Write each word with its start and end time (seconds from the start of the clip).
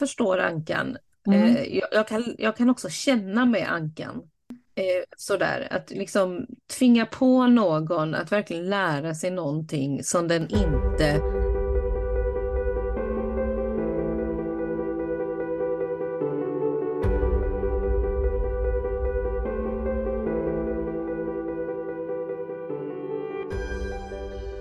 förstår 0.00 0.38
ankan. 0.38 0.96
Mm. 1.26 1.42
Eh, 1.42 1.76
jag, 1.76 1.88
jag, 1.92 2.08
kan, 2.08 2.34
jag 2.38 2.56
kan 2.56 2.70
också 2.70 2.88
känna 2.88 3.44
med 3.44 3.72
ankan. 3.72 4.22
Eh, 4.74 5.04
sådär, 5.16 5.68
att 5.70 5.90
liksom 5.90 6.46
tvinga 6.78 7.06
på 7.06 7.46
någon 7.46 8.14
att 8.14 8.32
verkligen 8.32 8.70
lära 8.70 9.14
sig 9.14 9.30
någonting 9.30 10.04
som 10.04 10.28
den 10.28 10.42
inte 10.42 11.20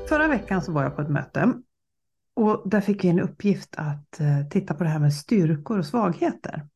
Förra 0.10 0.28
veckan 0.28 0.62
så 0.62 0.72
var 0.72 0.84
jag 0.84 0.96
på 0.96 1.02
ett 1.02 1.10
möte 1.10 1.54
och 2.40 2.70
där 2.70 2.82
fick 2.82 3.04
vi 3.04 3.10
en 3.10 3.20
uppgift 3.20 3.76
att 3.78 4.20
eh, 4.20 4.48
titta 4.50 4.74
på 4.74 4.84
det 4.84 4.90
här 4.90 5.00
med 5.00 5.14
styrkor 5.14 5.80
och 5.80 5.86
svagheter. 5.86 6.68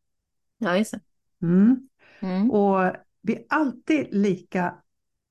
Ja, 0.57 0.77
just 0.77 0.91
det. 0.91 0.99
Mm. 1.41 1.89
Mm. 2.19 2.51
Och 2.51 2.93
vi 3.21 3.35
är 3.35 3.45
alltid 3.49 4.07
lika 4.11 4.75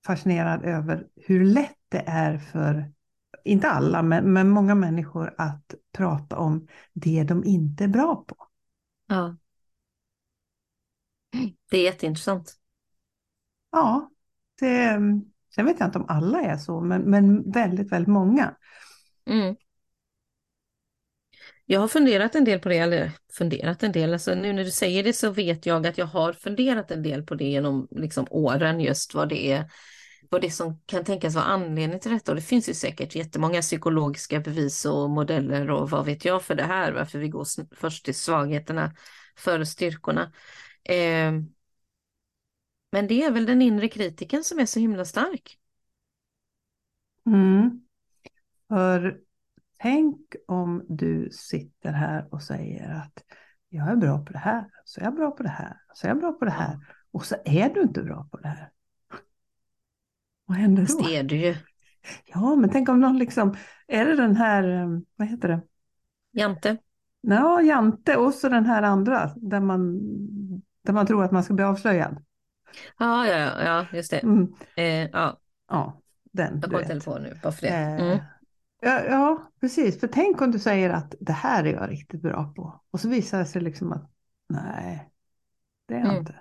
fascinerade 0.07 0.69
över 0.69 1.07
hur 1.17 1.45
lätt 1.45 1.79
det 1.89 2.05
är 2.07 2.39
för, 2.39 2.93
inte 3.45 3.69
alla, 3.69 4.03
men, 4.03 4.33
men 4.33 4.51
många 4.51 4.75
människor 4.75 5.35
att 5.39 5.75
prata 5.93 6.37
om 6.37 6.69
det 6.93 7.25
de 7.25 7.45
inte 7.45 7.85
är 7.85 7.89
bra 7.89 8.25
på. 8.27 8.37
Ja. 9.07 9.37
Det 11.71 11.77
är 11.77 11.85
jätteintressant. 11.85 12.57
Ja, 13.71 14.11
det, 14.61 14.99
sen 15.55 15.67
vet 15.67 15.81
jag 15.81 15.89
inte 15.89 15.99
om 15.99 16.07
alla 16.09 16.41
är 16.41 16.57
så, 16.57 16.81
men, 16.81 17.03
men 17.03 17.51
väldigt, 17.51 17.93
väldigt 17.93 18.13
många. 18.13 18.55
Mm. 19.27 19.57
Jag 21.73 21.81
har 21.81 21.89
funderat 21.89 22.35
en 22.35 22.45
del 22.45 22.59
på 22.59 22.69
det, 22.69 22.79
eller 22.79 23.11
funderat 23.33 23.83
en 23.83 23.93
del, 23.93 24.13
alltså 24.13 24.35
nu 24.35 24.53
när 24.53 24.65
du 24.65 24.71
säger 24.71 25.05
det 25.05 25.13
så 25.13 25.31
vet 25.31 25.67
jag 25.67 25.87
att 25.87 25.99
jag 25.99 26.07
har 26.07 26.33
funderat 26.33 26.91
en 26.91 27.03
del 27.03 27.23
på 27.23 27.35
det 27.35 27.45
genom 27.45 27.89
liksom 27.91 28.27
åren, 28.31 28.81
just 28.81 29.15
vad 29.15 29.29
det 29.29 29.53
är, 29.53 29.71
vad 30.31 30.41
det 30.41 30.51
som 30.51 30.81
kan 30.87 31.05
tänkas 31.05 31.35
vara 31.35 31.45
anledning 31.45 32.01
till 32.01 32.11
detta. 32.11 32.33
Och 32.33 32.37
det 32.37 32.43
finns 32.43 32.69
ju 32.69 32.75
säkert 32.75 33.15
jättemånga 33.15 33.61
psykologiska 33.61 34.41
bevis 34.41 34.85
och 34.85 35.11
modeller 35.11 35.71
och 35.71 35.91
vad 35.91 36.05
vet 36.05 36.25
jag 36.25 36.43
för 36.43 36.55
det 36.55 36.63
här, 36.63 36.93
varför 36.93 37.19
vi 37.19 37.29
går 37.29 37.47
först 37.77 38.05
till 38.05 38.15
svagheterna 38.15 38.95
före 39.37 39.67
styrkorna. 39.67 40.33
Eh, 40.85 41.33
men 42.93 43.07
det 43.09 43.23
är 43.23 43.31
väl 43.31 43.47
den 43.47 43.63
inre 43.63 43.89
kritiken 43.89 44.45
som 44.45 44.59
är 44.59 44.67
så 44.67 44.81
himla 44.81 45.05
stark. 45.05 45.59
Mm. 47.27 47.81
För 48.69 49.23
tänk 49.83 50.35
om 50.49 50.85
du 50.89 51.29
sitter 51.33 51.93
här 51.93 52.35
och 52.35 52.43
säger 52.43 52.91
att 52.95 53.25
jag 53.69 53.89
är 53.91 53.97
bra 53.97 54.25
på 54.25 54.33
det 54.33 54.39
här, 54.39 54.65
så 54.85 55.01
är 55.01 55.05
jag 55.05 55.15
bra 55.15 55.31
på 55.31 55.43
det 55.43 55.49
här, 55.49 55.77
så 55.95 56.07
är 56.07 56.11
jag 56.11 56.19
bra 56.21 56.33
på 56.33 56.45
det 56.45 56.51
här 56.51 56.79
och 57.13 57.25
så 57.25 57.37
är 57.45 57.75
du 57.75 57.83
inte 57.83 58.03
bra 58.03 58.29
på 58.31 58.37
det 58.37 58.49
här. 58.49 58.71
Vad 60.45 60.57
händer 60.57 60.87
då? 60.89 61.07
det 61.07 61.17
är 61.17 61.23
du 61.23 61.37
ju. 61.37 61.57
Ja, 62.25 62.55
men 62.55 62.71
tänk 62.71 62.89
om 62.89 63.01
någon 63.01 63.19
liksom, 63.19 63.57
är 63.87 64.05
det 64.07 64.17
den 64.17 64.37
här, 64.37 64.83
eh, 64.83 64.89
vad 65.17 65.29
heter 65.29 65.49
det? 65.49 65.61
Jante. 66.33 66.77
Ja, 67.21 67.63
Jante 67.63 68.17
och 68.17 68.35
så 68.35 68.49
den 68.49 68.67
här 68.67 68.83
andra 68.83 69.31
där 69.37 69.61
man, 69.61 70.01
där 70.83 70.93
man 70.93 71.07
tror 71.07 71.25
att 71.25 71.33
man 71.33 71.45
ska 71.45 71.55
bli 71.55 71.65
avslöjad. 71.65 72.25
Ja, 72.99 73.27
ja, 73.27 73.63
ja, 73.65 73.87
just 73.93 74.11
det. 74.11 74.19
Mm. 74.19 74.55
Eh, 74.77 74.85
ja, 75.13 75.39
Ja, 75.69 76.01
den. 76.33 76.63
jag 76.71 76.83
inte 76.83 77.01
på 77.01 77.19
nu, 77.19 77.39
bara 77.43 77.53
för 77.53 77.63
det. 77.63 77.69
Eh, 77.69 78.01
Mm. 78.01 78.19
Ja, 78.85 79.05
ja, 79.05 79.51
precis. 79.61 80.01
För 80.01 80.07
tänk 80.07 80.41
om 80.41 80.51
du 80.51 80.59
säger 80.59 80.91
att 80.91 81.15
det 81.21 81.33
här 81.33 81.65
är 81.65 81.73
jag 81.73 81.91
riktigt 81.91 82.23
bra 82.23 82.53
på. 82.57 82.81
Och 82.91 83.01
så 83.01 83.09
visar 83.09 83.39
det 83.39 83.45
sig 83.45 83.63
liksom 83.63 83.93
att 83.93 84.11
nej, 84.49 85.11
det 85.89 85.95
är 85.95 85.99
jag 85.99 86.07
Mm. 86.09 86.19
inte. 86.19 86.35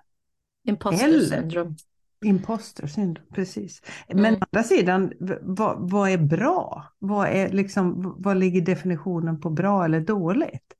Imposter 0.67 1.08
Eller- 1.08 1.19
syndrome. 1.19 1.75
Imposter 2.25 2.88
syndrome, 2.88 3.28
precis. 3.34 3.81
Men 4.08 4.25
Mm. 4.25 4.34
å 4.41 4.46
andra 4.52 4.63
sidan, 4.63 5.13
vad, 5.41 5.91
vad 5.91 6.09
är 6.09 6.18
bra? 6.18 6.85
Vad, 7.00 7.28
är 7.28 7.50
liksom, 7.50 8.16
vad 8.18 8.38
ligger 8.38 8.62
definitionen 8.62 9.40
på 9.41 9.50
bra 9.50 9.85
eller 9.85 10.00
dåligt? 10.02 10.73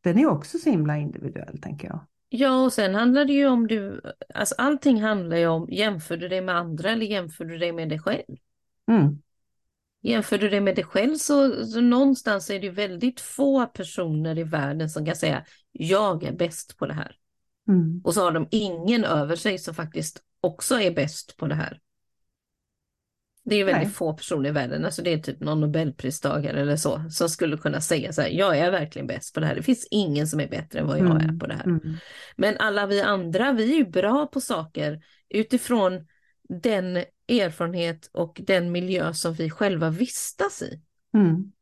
Den 0.00 0.18
är 0.18 0.26
också 0.26 0.58
så 0.58 0.70
himla 0.70 0.96
individuell, 0.96 1.58
tänker 1.62 1.88
jag. 1.88 2.00
Ja, 2.28 2.64
och 2.64 2.72
sen 2.72 2.94
handlar 2.94 3.24
det 3.24 3.32
ju 3.32 3.46
om 3.46 3.66
du, 3.66 4.00
alltså 4.34 4.54
allting 4.58 5.02
handlar 5.02 5.36
ju 5.36 5.46
om, 5.46 5.68
jämför 5.70 6.16
du 6.16 6.28
dig 6.28 6.40
med 6.40 6.56
andra 6.56 6.90
eller 6.90 7.06
jämför 7.06 7.44
du 7.44 7.58
dig 7.58 7.72
med 7.72 7.88
dig 7.88 7.98
själv? 7.98 8.36
Mm. 8.90 9.18
Jämför 10.04 10.38
du 10.38 10.48
dig 10.48 10.60
med 10.60 10.76
dig 10.76 10.84
själv 10.84 11.14
så, 11.14 11.66
så 11.66 11.80
någonstans 11.80 12.50
är 12.50 12.60
det 12.60 12.70
väldigt 12.70 13.20
få 13.20 13.66
personer 13.66 14.38
i 14.38 14.42
världen 14.42 14.90
som 14.90 15.06
kan 15.06 15.16
säga, 15.16 15.44
jag 15.72 16.24
är 16.24 16.32
bäst 16.32 16.76
på 16.78 16.86
det 16.86 16.94
här. 16.94 17.16
Mm. 17.68 18.00
Och 18.04 18.14
så 18.14 18.20
har 18.20 18.32
de 18.32 18.48
ingen 18.50 19.04
över 19.04 19.36
sig 19.36 19.58
som 19.58 19.74
faktiskt 19.74 20.22
också 20.40 20.80
är 20.80 20.90
bäst 20.90 21.36
på 21.36 21.46
det 21.46 21.54
här. 21.54 21.80
Det 23.44 23.54
är 23.54 23.58
ju 23.58 23.64
väldigt 23.64 23.82
Nej. 23.82 23.92
få 23.92 24.12
personer 24.14 24.48
i 24.48 24.52
världen, 24.52 24.84
alltså 24.84 25.02
det 25.02 25.12
är 25.12 25.18
typ 25.18 25.40
någon 25.40 25.60
nobelpristagare 25.60 26.60
eller 26.60 26.76
så, 26.76 27.04
som 27.10 27.28
skulle 27.28 27.56
kunna 27.56 27.80
säga 27.80 28.12
så 28.12 28.22
här, 28.22 28.28
jag 28.28 28.58
är 28.58 28.70
verkligen 28.70 29.06
bäst 29.06 29.34
på 29.34 29.40
det 29.40 29.46
här. 29.46 29.54
Det 29.54 29.62
finns 29.62 29.88
ingen 29.90 30.26
som 30.26 30.40
är 30.40 30.48
bättre 30.48 30.78
än 30.78 30.86
vad 30.86 30.98
jag 30.98 31.06
är 31.06 31.24
Mm. 31.24 31.38
på 31.38 31.46
det 31.46 31.54
här. 31.54 31.64
Mm. 31.64 31.80
Men 32.36 32.56
alla 32.58 32.86
vi 32.86 33.00
andra, 33.00 33.52
vi 33.52 33.72
är 33.72 33.76
ju 33.76 33.90
bra 33.90 34.26
på 34.26 34.40
saker 34.40 35.00
utifrån 35.28 36.06
den 36.48 37.04
erfarenhet 37.28 38.10
och 38.12 38.40
den 38.46 38.72
miljö 38.72 39.14
som 39.14 39.34
vi 39.34 39.50
själva 39.50 39.90
vistas 39.90 40.62
i. 40.62 40.80
Mm. 41.14 41.52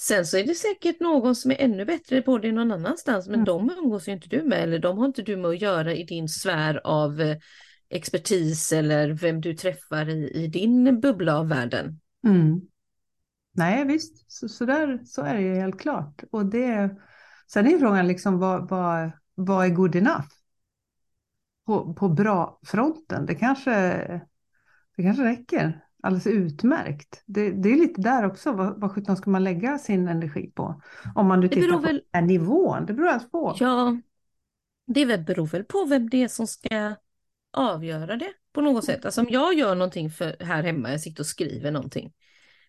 Sen 0.00 0.26
så 0.26 0.36
är 0.36 0.44
det 0.46 0.54
säkert 0.54 1.00
någon 1.00 1.34
som 1.34 1.50
är 1.50 1.56
ännu 1.60 1.84
bättre 1.84 2.22
på 2.22 2.38
det 2.38 2.52
någon 2.52 2.72
annanstans, 2.72 3.26
men 3.26 3.34
Mm. 3.34 3.44
de 3.44 3.70
umgås 3.78 4.08
ju 4.08 4.12
inte 4.12 4.28
du 4.28 4.42
med, 4.42 4.62
eller 4.62 4.78
de 4.78 4.98
har 4.98 5.06
inte 5.06 5.22
du 5.22 5.36
med 5.36 5.50
att 5.50 5.60
göra 5.60 5.94
i 5.94 6.04
din 6.04 6.28
sfär 6.28 6.80
av 6.84 7.20
eh, 7.20 7.36
expertis 7.88 8.72
eller 8.72 9.10
vem 9.10 9.40
du 9.40 9.54
träffar 9.54 10.08
i, 10.08 10.30
i 10.30 10.46
din 10.46 11.00
bubbla 11.00 11.38
av 11.38 11.48
världen. 11.48 12.00
Mm. 12.26 12.60
Nej, 13.54 13.84
visst, 13.84 14.32
så, 14.32 14.48
så, 14.48 14.64
där, 14.64 15.00
så 15.04 15.22
är 15.22 15.34
det 15.34 15.40
ju 15.40 15.54
helt 15.54 15.80
klart. 15.80 16.22
Och 16.30 16.46
det, 16.46 16.96
sen 17.52 17.66
är 17.66 17.78
frågan 17.78 18.08
liksom 18.08 18.38
vad, 18.38 18.68
vad, 18.68 19.10
vad 19.34 19.66
är 19.66 19.70
good 19.70 19.96
enough? 19.96 20.26
På, 21.66 21.94
på 21.94 22.08
bra 22.08 22.60
fronten, 22.66 23.26
det 23.26 23.34
kanske, 23.34 24.20
det 24.96 25.02
kanske 25.02 25.24
räcker 25.24 25.80
alldeles 26.02 26.26
utmärkt. 26.26 27.22
Det, 27.26 27.50
det 27.50 27.72
är 27.72 27.76
lite 27.76 28.00
där 28.00 28.26
också, 28.26 28.52
vad, 28.52 28.80
vad 28.80 28.92
sjutton 28.92 29.16
ska 29.16 29.30
man 29.30 29.44
lägga 29.44 29.78
sin 29.78 30.08
energi 30.08 30.50
på? 30.54 30.82
Om 31.14 31.26
man 31.26 31.40
nu 31.40 31.48
tittar 31.48 31.72
på 31.72 31.78
väl- 31.78 32.02
den 32.12 32.20
här 32.20 32.22
nivån, 32.22 32.86
det 32.86 32.92
beror 32.94 33.08
alltså 33.08 33.28
på. 33.28 33.56
Ja, 33.60 33.96
det 34.86 35.18
beror 35.26 35.46
väl 35.46 35.64
på 35.64 35.84
vem 35.84 36.10
det 36.10 36.22
är 36.22 36.28
som 36.28 36.46
ska 36.46 36.94
avgöra 37.52 38.16
det 38.16 38.28
på 38.52 38.60
något 38.60 38.84
sätt. 38.84 39.04
Alltså 39.04 39.20
om 39.20 39.28
jag 39.30 39.54
gör 39.54 39.74
någonting 39.74 40.10
för 40.10 40.36
här 40.44 40.62
hemma, 40.62 40.90
jag 40.90 41.00
sitter 41.00 41.22
och 41.22 41.26
skriver 41.26 41.70
någonting, 41.70 42.12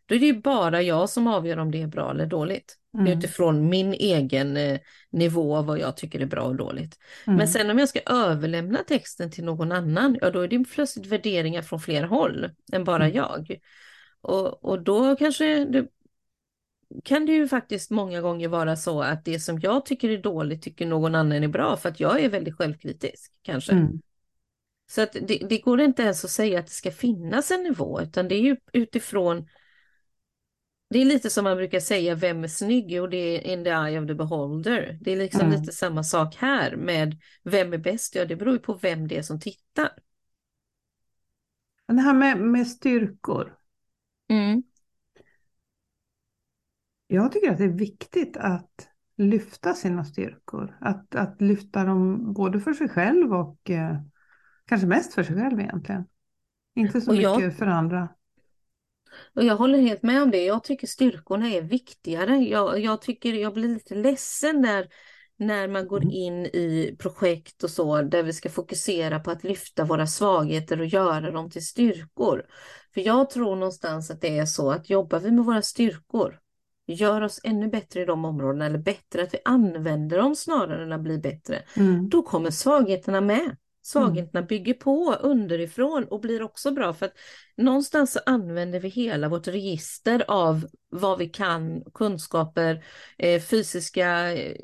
då 0.05 0.15
är 0.15 0.19
det 0.19 0.25
ju 0.25 0.41
bara 0.41 0.81
jag 0.81 1.09
som 1.09 1.27
avgör 1.27 1.57
om 1.57 1.71
det 1.71 1.81
är 1.81 1.87
bra 1.87 2.11
eller 2.11 2.25
dåligt. 2.25 2.77
Mm. 2.97 3.17
Utifrån 3.17 3.69
min 3.69 3.93
egen 3.93 4.57
eh, 4.57 4.79
nivå 5.09 5.55
av 5.55 5.65
vad 5.65 5.79
jag 5.79 5.97
tycker 5.97 6.19
är 6.19 6.25
bra 6.25 6.41
och 6.41 6.55
dåligt. 6.55 6.97
Mm. 7.27 7.37
Men 7.37 7.47
sen 7.47 7.69
om 7.69 7.79
jag 7.79 7.89
ska 7.89 7.99
överlämna 8.05 8.79
texten 8.87 9.31
till 9.31 9.43
någon 9.43 9.71
annan, 9.71 10.17
ja 10.21 10.29
då 10.29 10.39
är 10.39 10.47
det 10.47 10.65
plötsligt 10.73 11.07
värderingar 11.07 11.61
från 11.61 11.79
flera 11.79 12.07
håll 12.07 12.49
än 12.73 12.83
bara 12.83 13.05
Mm. 13.05 13.17
jag. 13.17 13.59
Och, 14.21 14.65
och 14.65 14.81
då 14.81 15.15
kanske 15.15 15.65
det, 15.65 15.87
kan 17.03 17.25
det 17.25 17.31
ju 17.31 17.47
faktiskt 17.47 17.91
många 17.91 18.21
gånger 18.21 18.47
vara 18.47 18.75
så 18.75 19.01
att 19.01 19.25
det 19.25 19.39
som 19.39 19.59
jag 19.59 19.85
tycker 19.85 20.09
är 20.09 20.17
dåligt 20.17 20.61
tycker 20.61 20.85
någon 20.85 21.15
annan 21.15 21.43
är 21.43 21.47
bra 21.47 21.77
för 21.77 21.89
att 21.89 21.99
jag 21.99 22.23
är 22.23 22.29
väldigt 22.29 22.57
självkritisk 22.57 23.31
kanske. 23.41 23.71
Mm. 23.71 23.99
Så 24.91 25.01
att 25.01 25.13
det, 25.13 25.45
det 25.49 25.57
går 25.57 25.81
inte 25.81 26.03
ens 26.03 26.25
att 26.25 26.31
säga 26.31 26.59
att 26.59 26.67
det 26.67 26.73
ska 26.73 26.91
finnas 26.91 27.51
en 27.51 27.63
nivå 27.63 28.01
utan 28.01 28.27
det 28.27 28.35
är 28.35 28.41
ju 28.41 28.57
utifrån 28.73 29.47
det 30.93 31.01
är 31.01 31.05
lite 31.05 31.29
som 31.29 31.43
man 31.43 31.57
brukar 31.57 31.79
säga, 31.79 32.15
vem 32.15 32.43
är 32.43 32.47
snygg? 32.47 33.01
Och 33.01 33.09
det 33.09 33.17
är 33.17 33.53
in 33.53 33.63
the 33.63 33.69
eye 33.69 34.01
of 34.01 34.07
the 34.07 34.13
beholder. 34.15 34.97
Det 35.01 35.11
är 35.11 35.17
liksom 35.17 35.41
Mm. 35.41 35.51
lite 35.61 35.71
samma 35.73 36.03
sak 36.03 36.35
här 36.35 36.75
med 36.75 37.17
vem 37.43 37.73
är 37.73 37.77
bäst? 37.77 38.15
Ja, 38.15 38.25
det 38.25 38.35
beror 38.35 38.53
ju 38.53 38.59
på 38.59 38.73
vem 38.73 39.07
det 39.07 39.17
är 39.17 39.21
som 39.21 39.39
tittar. 39.39 39.89
Det 41.87 42.01
här 42.01 42.13
med, 42.13 42.37
med 42.37 42.67
styrkor. 42.67 43.57
Mm. 44.29 44.63
Jag 47.07 47.31
tycker 47.31 47.51
att 47.51 47.57
det 47.57 47.63
är 47.63 47.67
viktigt 47.77 48.37
att 48.37 48.87
lyfta 49.17 49.73
sina 49.73 50.05
styrkor. 50.05 50.77
Att, 50.81 51.15
att 51.15 51.41
lyfta 51.41 51.83
dem 51.83 52.33
både 52.33 52.59
för 52.59 52.73
sig 52.73 52.89
själv 52.89 53.33
och 53.33 53.69
eh, 53.69 53.97
kanske 54.65 54.87
mest 54.87 55.13
för 55.13 55.23
sig 55.23 55.35
själv 55.35 55.59
egentligen. 55.59 56.05
Inte 56.75 57.01
så 57.01 57.11
Och 57.11 57.15
jag- 57.17 57.37
mycket 57.41 57.57
för 57.57 57.65
andra. 57.65 58.09
Och 59.35 59.43
jag 59.43 59.55
håller 59.55 59.79
helt 59.79 60.03
med 60.03 60.23
om 60.23 60.31
det. 60.31 60.45
Jag 60.45 60.63
tycker 60.63 60.87
styrkorna 60.87 61.49
är 61.49 61.61
viktigare. 61.61 62.37
Jag, 62.37 62.79
jag 62.79 63.01
tycker 63.01 63.33
jag 63.33 63.53
blir 63.53 63.69
lite 63.69 63.95
ledsen 63.95 64.61
när, 64.61 64.87
när 65.37 65.67
man 65.67 65.87
går 65.87 65.97
Mm. 66.01 66.11
in 66.11 66.45
i 66.45 66.95
projekt 66.99 67.63
och 67.63 67.69
så 67.69 68.01
där 68.01 68.23
vi 68.23 68.33
ska 68.33 68.49
fokusera 68.49 69.19
på 69.19 69.31
att 69.31 69.43
lyfta 69.43 69.85
våra 69.85 70.07
svagheter 70.07 70.79
och 70.79 70.85
göra 70.85 71.31
dem 71.31 71.49
till 71.49 71.65
styrkor. 71.65 72.45
För 72.93 73.01
jag 73.01 73.29
tror 73.29 73.55
någonstans 73.55 74.11
att 74.11 74.21
det 74.21 74.37
är 74.37 74.45
så 74.45 74.71
att 74.71 74.89
jobbar 74.89 75.19
vi 75.19 75.31
med 75.31 75.45
våra 75.45 75.61
styrkor 75.61 76.39
gör 76.87 77.21
oss 77.21 77.41
ännu 77.43 77.67
bättre 77.67 78.01
i 78.01 78.05
de 78.05 78.25
områdena 78.25 78.65
eller 78.65 78.77
bättre 78.77 79.23
att 79.23 79.33
vi 79.33 79.37
använder 79.45 80.17
dem 80.17 80.35
snarare 80.35 80.83
än 80.83 80.91
att 80.91 81.01
bli 81.01 81.17
bättre, 81.17 81.63
Mm. 81.77 82.09
då 82.09 82.23
kommer 82.23 82.51
svagheterna 82.51 83.21
med. 83.21 83.57
Svagheterna 83.85 84.41
bygger 84.41 84.73
på 84.73 85.15
underifrån 85.21 86.03
och 86.03 86.19
blir 86.21 86.41
också 86.41 86.71
bra 86.71 86.93
för 86.93 87.05
att 87.05 87.13
någonstans 87.57 88.11
så 88.11 88.19
använder 88.25 88.79
vi 88.79 88.89
hela 88.89 89.29
vårt 89.29 89.47
register 89.47 90.23
av 90.27 90.67
vad 90.89 91.19
vi 91.19 91.29
kan, 91.29 91.83
kunskaper, 91.93 92.83
eh, 93.17 93.41
fysiska, 93.41 94.33
eh, 94.33 94.55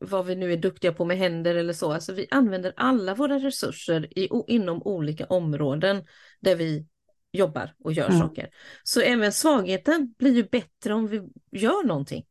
vad 0.00 0.26
vi 0.26 0.36
nu 0.36 0.52
är 0.52 0.56
duktiga 0.56 0.92
på 0.92 1.04
med 1.04 1.18
händer 1.18 1.54
eller 1.54 1.72
så. 1.72 1.92
Alltså 1.92 2.12
vi 2.12 2.26
använder 2.30 2.72
alla 2.76 3.14
våra 3.14 3.38
resurser 3.38 4.18
i, 4.18 4.28
inom 4.46 4.82
olika 4.82 5.26
områden 5.26 6.04
där 6.40 6.56
vi 6.56 6.86
jobbar 7.32 7.74
och 7.84 7.92
gör 7.92 8.08
Mm. 8.08 8.18
saker. 8.18 8.48
Så 8.82 9.00
även 9.00 9.32
svagheten 9.32 10.14
blir 10.18 10.32
ju 10.32 10.42
bättre 10.42 10.94
om 10.94 11.06
vi 11.06 11.22
gör 11.52 11.86
någonting. 11.86 12.24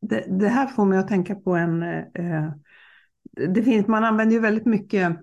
Det, 0.00 0.26
det 0.28 0.48
här 0.48 0.66
får 0.66 0.84
mig 0.84 0.98
att 0.98 1.08
tänka 1.08 1.34
på 1.34 1.54
en... 1.54 1.82
Eh, 1.82 2.52
det 3.48 3.62
finns, 3.62 3.86
man 3.86 4.04
använder 4.04 4.34
ju 4.34 4.40
väldigt 4.40 4.66
mycket... 4.66 5.16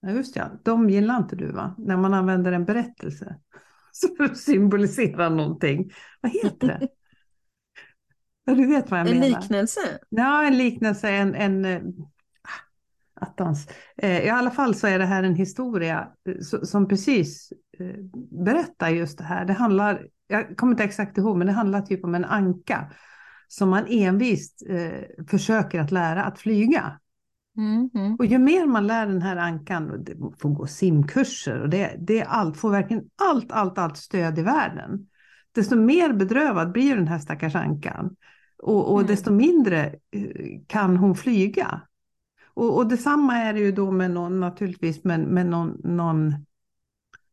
Ja, 0.00 0.10
just 0.10 0.36
ja, 0.36 0.50
de 0.64 0.90
gillar 0.90 1.16
inte 1.16 1.36
du 1.36 1.52
va? 1.52 1.74
När 1.78 1.96
man 1.96 2.14
använder 2.14 2.52
en 2.52 2.64
berättelse. 2.64 3.36
Så 3.92 4.08
för 4.16 4.24
att 4.24 4.36
symbolisera 4.36 5.28
någonting. 5.28 5.90
Vad 6.20 6.32
heter 6.32 6.66
det? 6.66 6.88
Ja, 8.44 8.54
du 8.54 8.66
vet 8.66 8.90
vad 8.90 9.00
jag 9.00 9.08
En 9.08 9.18
menar. 9.18 9.40
liknelse. 9.40 9.80
Ja, 10.08 10.44
en 10.44 10.58
liknelse, 10.58 11.08
en... 11.10 11.34
en 11.34 11.64
eh, 11.64 11.80
attans. 13.20 13.68
Eh, 13.96 14.20
I 14.26 14.28
alla 14.28 14.50
fall 14.50 14.74
så 14.74 14.86
är 14.86 14.98
det 14.98 15.06
här 15.06 15.22
en 15.22 15.34
historia 15.34 16.08
eh, 16.28 16.32
so- 16.32 16.64
som 16.64 16.88
precis 16.88 17.52
berättar 18.44 18.88
just 18.88 19.18
det 19.18 19.24
här. 19.24 19.44
Det 19.44 19.52
handlar, 19.52 20.06
jag 20.26 20.56
kommer 20.56 20.72
inte 20.72 20.84
exakt 20.84 21.18
ihåg, 21.18 21.36
men 21.36 21.46
det 21.46 21.52
handlar 21.52 21.80
typ 21.80 22.04
om 22.04 22.14
en 22.14 22.24
anka 22.24 22.92
som 23.48 23.70
man 23.70 23.84
envist 23.88 24.62
försöker 25.30 25.80
att 25.80 25.90
lära 25.90 26.24
att 26.24 26.38
flyga. 26.38 27.00
Mm, 27.58 27.90
mm. 27.94 28.16
Och 28.16 28.26
ju 28.26 28.38
mer 28.38 28.66
man 28.66 28.86
lär 28.86 29.06
den 29.06 29.22
här 29.22 29.36
ankan, 29.36 29.90
och 29.90 30.00
det 30.00 30.14
får 30.38 30.48
gå 30.48 30.66
simkurser 30.66 31.60
och 31.60 31.68
det, 31.68 31.96
det 31.98 32.20
är 32.20 32.24
allt, 32.24 32.56
får 32.56 32.70
verkligen 32.70 33.04
allt, 33.16 33.52
allt, 33.52 33.78
allt 33.78 33.96
stöd 33.96 34.38
i 34.38 34.42
världen. 34.42 35.06
Desto 35.52 35.76
mer 35.76 36.12
bedrövad 36.12 36.72
blir 36.72 36.96
den 36.96 37.08
här 37.08 37.18
stackars 37.18 37.54
ankan. 37.54 38.16
Och, 38.62 38.92
och 38.92 38.98
Mm. 38.98 39.06
desto 39.06 39.32
mindre 39.32 39.86
eh, 40.10 40.60
kan 40.66 40.96
hon 40.96 41.14
flyga. 41.14 41.80
Och, 42.54 42.76
och 42.76 42.86
detsamma 42.86 43.36
är 43.36 43.52
det 43.52 43.60
ju 43.60 43.72
då 43.72 43.90
med 43.90 44.10
någon, 44.10 44.40
naturligtvis 44.40 45.04
med, 45.04 45.20
med 45.20 45.46
någon, 45.46 45.80
någon, 45.84 46.34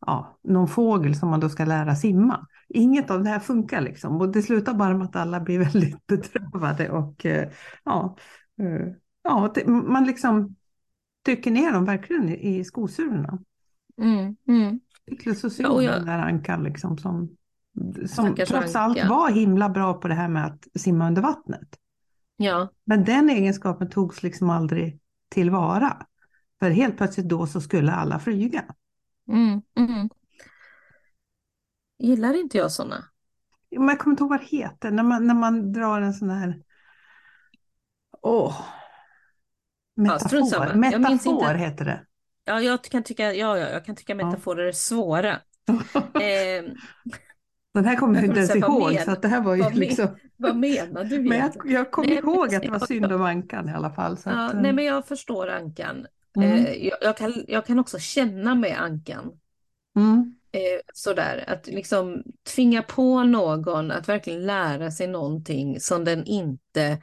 ja, 0.06 0.40
någon 0.44 0.68
fågel 0.68 1.16
som 1.16 1.30
man 1.30 1.40
då 1.40 1.50
ska 1.50 1.66
lära 1.66 1.96
simma. 1.96 2.48
Inget 2.70 3.12
av 3.12 3.24
det 3.24 3.30
här 3.30 3.40
funkar 3.40 3.82
liksom. 3.82 4.22
Och 4.22 4.30
det 4.30 4.42
slutar 4.42 4.74
bara 4.74 4.98
med 4.98 5.06
att 5.06 5.16
alla 5.16 5.40
blir 5.40 5.60
väldigt 5.74 6.08
bedrövade 6.08 6.90
och 6.90 7.26
eh, 7.26 7.50
ja, 7.84 8.18
eh, 8.60 8.94
ja 9.26 9.54
man 9.68 10.04
liksom 10.04 10.56
trycker 11.26 11.52
ner 11.52 11.72
dem 11.72 11.86
verkligen 11.86 12.30
i, 12.30 12.64
skosulorna. 12.64 13.40
Mm, 14.02 14.36
mm. 14.48 14.80
Synd 15.34 15.54
Ja, 15.58 15.70
och 15.70 15.84
jag- 15.84 16.06
där 16.06 16.20
ankan 16.20 16.64
liksom 16.64 16.98
som, 16.98 17.38
som 17.96 18.08
Stackars 18.08 18.50
trots 18.50 18.76
allt 18.76 19.06
var 19.10 19.32
himla 19.32 19.70
bra 19.70 19.94
på 19.94 20.08
det 20.08 20.14
här 20.14 20.28
med 20.28 20.46
att 20.46 20.68
simma 20.82 21.08
under 21.08 21.22
vattnet. 21.22 21.80
Ja, 22.38 22.70
Men 22.84 23.04
den 23.04 23.30
egenskapen 23.30 23.90
togs 23.90 24.24
liksom 24.24 24.50
aldrig 24.50 25.00
tillvara. 25.30 26.06
För 26.60 26.70
helt 26.70 26.98
plötsligt 26.98 27.30
då 27.30 27.48
så 27.48 27.62
skulle 27.62 27.92
alla 27.92 28.20
flyga. 28.20 28.66
mm, 29.28 29.62
mm. 29.76 30.10
Gillar 32.00 32.34
inte 32.34 32.58
jag 32.58 32.72
sådana. 32.72 33.06
Men 33.72 33.88
jag 33.88 34.00
kommer 34.00 34.14
inte 34.14 34.24
ihåg 34.24 34.30
vad 34.30 34.40
det 34.40 34.46
heter, 34.46 34.92
när 34.92 35.04
man, 35.04 35.28
när 35.28 35.34
man 35.34 35.72
drar 35.72 36.02
en 36.02 36.14
sån 36.14 36.30
här... 36.30 36.62
Åh! 38.22 38.62
Metafor, 39.96 40.74
minns 40.76 40.94
metafor 41.26 41.34
inte. 41.52 41.58
heter 41.58 41.86
det. 41.86 42.06
Ja, 42.46 42.62
jag 42.62 42.84
kan 42.84 43.04
tycka, 43.04 43.34
ja, 43.34 43.58
ja, 43.58 43.70
jag 43.70 43.86
kan 43.86 43.96
tycka 43.96 44.16
metaforer 44.16 44.66
är 44.66 44.72
svåra. 44.72 45.32
Eh, 46.16 46.64
Den 47.74 47.86
här 47.86 47.96
kommer 47.96 48.16
jag 48.16 48.26
inte 48.26 48.40
ens 48.40 48.56
ihåg, 48.56 48.94
men- 48.94 49.06
så 49.06 49.12
att 49.12 49.22
det 49.22 49.28
här 49.28 49.42
var 49.42 49.56
ju 49.56 49.62
vad 49.62 49.72
men- 49.72 49.80
liksom... 49.80 50.08
vad 50.38 50.56
menar 50.58 51.04
du 51.04 51.20
Men 51.20 51.38
jag, 51.38 51.52
jag 51.66 51.92
kommer 51.92 52.12
ihåg 52.12 52.56
att 52.56 52.62
det 52.62 52.70
var 52.70 52.80
synd 52.80 53.12
om 53.12 53.22
ankan 53.22 53.70
i 53.70 53.74
alla 53.74 53.90
fall. 53.90 54.18
Så 54.18 54.30
Ja, 54.30 54.46
att, 54.46 54.54
eh, 54.54 54.62
nej, 54.62 54.74
men 54.74 54.86
jag 54.86 55.06
förstår 55.08 55.48
ankan. 55.48 56.08
mm, 56.38 56.52
Eh, 56.66 56.88
jag, 56.88 56.98
jag, 57.02 57.18
kan, 57.18 57.46
jag 57.48 57.66
kan 57.66 57.80
också 57.80 58.00
känna 58.00 58.56
med 58.56 58.82
ankan. 58.82 59.32
mm, 59.96 60.36
Eh, 60.52 60.80
sådär, 60.94 61.44
att 61.48 61.68
liksom 61.68 62.24
tvinga 62.56 62.82
på 62.82 63.24
någon 63.24 63.92
att 63.92 64.10
verkligen 64.10 64.46
lära 64.46 64.92
sig 64.92 65.08
någonting 65.08 65.80
som 65.80 66.04
den 66.04 66.26
inte 66.26 67.02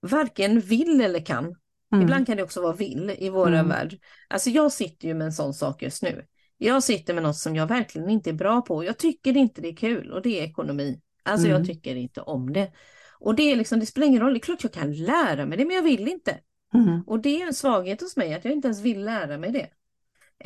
varken 0.00 0.60
vill 0.60 1.00
eller 1.00 1.26
kan. 1.26 1.56
Mm, 1.92 2.02
Ibland 2.02 2.26
kan 2.26 2.36
det 2.36 2.42
också 2.42 2.62
vara 2.62 2.72
vill 2.72 3.12
i 3.18 3.28
vår 3.28 3.46
Mm. 3.48 3.68
värld. 3.68 3.98
Alltså 4.28 4.50
jag 4.50 4.72
sitter 4.72 5.08
ju 5.08 5.14
med 5.14 5.24
en 5.24 5.32
sån 5.32 5.54
sak 5.54 5.82
just 5.82 6.02
nu. 6.02 6.24
Jag 6.58 6.82
sitter 6.82 7.14
med 7.14 7.22
något 7.22 7.36
som 7.36 7.56
jag 7.56 7.66
verkligen 7.66 8.10
inte 8.10 8.30
är 8.30 8.34
bra 8.34 8.62
på. 8.62 8.84
Jag 8.84 8.98
tycker 8.98 9.36
inte 9.36 9.60
det 9.60 9.68
är 9.68 9.76
kul 9.76 10.12
och 10.12 10.22
det 10.22 10.40
är 10.40 10.44
ekonomi. 10.44 11.00
Alltså 11.22 11.46
Mm. 11.46 11.58
jag 11.58 11.66
tycker 11.66 11.96
inte 11.96 12.20
om 12.20 12.52
det. 12.52 12.72
Och 13.18 13.34
det 13.34 13.42
är 13.52 13.56
liksom, 13.56 13.80
det 13.80 13.86
spelar 13.86 14.06
ingen 14.06 14.20
roll, 14.22 14.32
det 14.32 14.38
är 14.38 14.40
klart 14.40 14.62
jag 14.64 14.72
kan 14.72 14.92
lära 14.92 15.46
mig 15.46 15.58
det 15.58 15.64
men 15.64 15.76
jag 15.76 15.82
vill 15.82 16.08
inte. 16.08 16.38
mm, 16.74 17.02
Och 17.06 17.20
det 17.20 17.42
är 17.42 17.46
en 17.46 17.54
svaghet 17.54 18.00
hos 18.00 18.16
mig 18.16 18.34
att 18.34 18.44
jag 18.44 18.54
inte 18.54 18.68
ens 18.68 18.80
vill 18.80 19.04
lära 19.04 19.38
mig 19.38 19.52
det. 19.52 19.68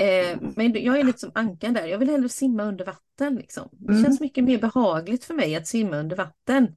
Eh, 0.04 0.38
men 0.56 0.84
jag 0.84 0.98
är 1.00 1.04
lite 1.04 1.18
som 1.18 1.30
ankan 1.34 1.74
där, 1.74 1.86
jag 1.86 1.98
vill 1.98 2.10
hellre 2.10 2.28
simma 2.28 2.62
under 2.62 2.84
vatten. 2.84 3.34
Liksom. 3.36 3.68
Det 3.72 3.92
Mm. 3.92 4.04
känns 4.04 4.20
mycket 4.20 4.44
mer 4.44 4.58
behagligt 4.58 5.24
för 5.24 5.34
mig 5.34 5.56
att 5.56 5.66
simma 5.66 5.96
under 5.96 6.16
vatten 6.16 6.76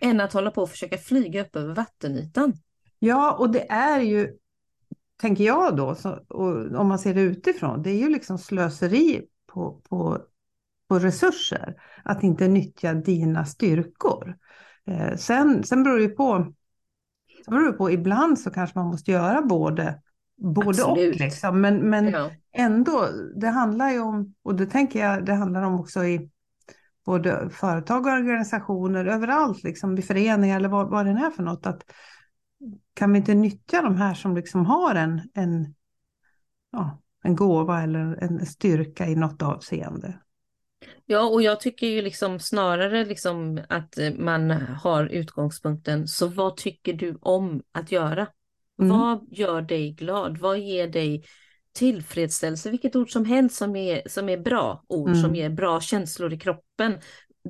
än 0.00 0.20
att 0.20 0.32
hålla 0.32 0.50
på 0.50 0.62
och 0.62 0.70
försöka 0.70 0.98
flyga 0.98 1.40
upp 1.42 1.56
över 1.56 1.74
vattenytan. 1.74 2.52
Ja, 3.04 3.32
och 3.32 3.50
det 3.50 3.70
är 3.70 4.00
ju, 4.00 4.36
tänker 5.20 5.44
jag 5.44 5.76
då, 5.76 5.94
så, 5.94 6.10
och 6.28 6.74
om 6.80 6.88
man 6.88 6.98
ser 6.98 7.14
det 7.14 7.20
utifrån, 7.20 7.82
det 7.82 7.90
är 7.90 7.98
ju 7.98 8.08
liksom 8.08 8.38
slöseri 8.38 9.22
på, 9.46 9.80
på, 9.88 10.18
på 10.88 10.98
resurser. 10.98 11.74
Att 12.04 12.22
inte 12.22 12.48
nyttja 12.48 12.94
dina 12.94 13.44
styrkor. 13.44 14.36
Eh, 14.86 15.16
sen, 15.16 15.64
sen 15.64 15.82
beror 15.82 15.96
det 15.96 16.02
ju 16.02 16.10
på, 16.10 16.52
sen 17.44 17.54
beror 17.54 17.66
det 17.66 17.78
på, 17.78 17.90
ibland 17.90 18.38
så 18.38 18.50
kanske 18.50 18.78
man 18.78 18.88
måste 18.88 19.10
göra 19.10 19.42
både, 19.42 20.00
både 20.36 20.82
och. 20.82 20.90
Absolut. 20.90 21.18
Liksom. 21.18 21.60
Men, 21.60 21.76
men 21.76 22.08
Ja. 22.08 22.30
ändå, 22.52 23.08
det 23.36 23.48
handlar 23.48 23.90
ju 23.90 24.00
om, 24.00 24.34
och 24.42 24.54
det 24.54 24.66
tänker 24.66 25.00
jag, 25.00 25.26
det 25.26 25.34
handlar 25.34 25.62
om 25.62 25.80
också 25.80 26.04
i 26.04 26.30
både 27.06 27.50
företag 27.50 28.06
och 28.06 28.12
organisationer, 28.12 29.04
överallt, 29.06 29.62
liksom, 29.62 29.98
i 29.98 30.02
föreningar 30.02 30.56
eller 30.56 30.68
vad, 30.68 30.90
vad 30.90 31.06
det 31.06 31.12
är 31.12 31.30
för 31.30 31.42
något, 31.42 31.66
att 31.66 31.82
kan 32.94 33.12
vi 33.12 33.18
inte 33.18 33.34
nyttja 33.34 33.82
de 33.82 33.96
här 33.96 34.14
som 34.14 34.36
liksom 34.36 34.66
har 34.66 34.94
en, 34.94 35.20
en, 35.34 35.74
ja, 36.72 36.98
en 37.22 37.36
gåva 37.36 37.82
eller 37.82 38.18
en 38.22 38.46
styrka 38.46 39.06
i 39.06 39.16
något 39.16 39.42
avseende? 39.42 40.18
Ja, 41.06 41.28
och 41.28 41.42
jag 41.42 41.60
tycker 41.60 41.86
ju 41.86 42.02
liksom 42.02 42.40
snarare 42.40 43.04
liksom 43.04 43.60
att 43.68 43.98
man 44.18 44.50
har 44.50 45.06
utgångspunkten, 45.06 46.08
så 46.08 46.28
vad 46.28 46.56
tycker 46.56 46.92
du 46.92 47.18
om 47.20 47.62
att 47.72 47.92
göra? 47.92 48.26
Mm. 48.82 48.98
Vad 48.98 49.26
gör 49.30 49.62
dig 49.62 49.92
glad? 49.92 50.38
Vad 50.38 50.58
ger 50.58 50.88
dig 50.88 51.24
tillfredsställelse? 51.72 52.70
Vilket 52.70 52.96
ord 52.96 53.10
som 53.10 53.24
helst 53.24 53.56
som 53.56 53.76
är, 53.76 54.02
som 54.08 54.28
är 54.28 54.38
bra 54.38 54.84
ord, 54.88 55.08
Mm. 55.08 55.22
som 55.22 55.34
ger 55.34 55.50
bra 55.50 55.80
känslor 55.80 56.32
i 56.32 56.38
kroppen. 56.38 56.98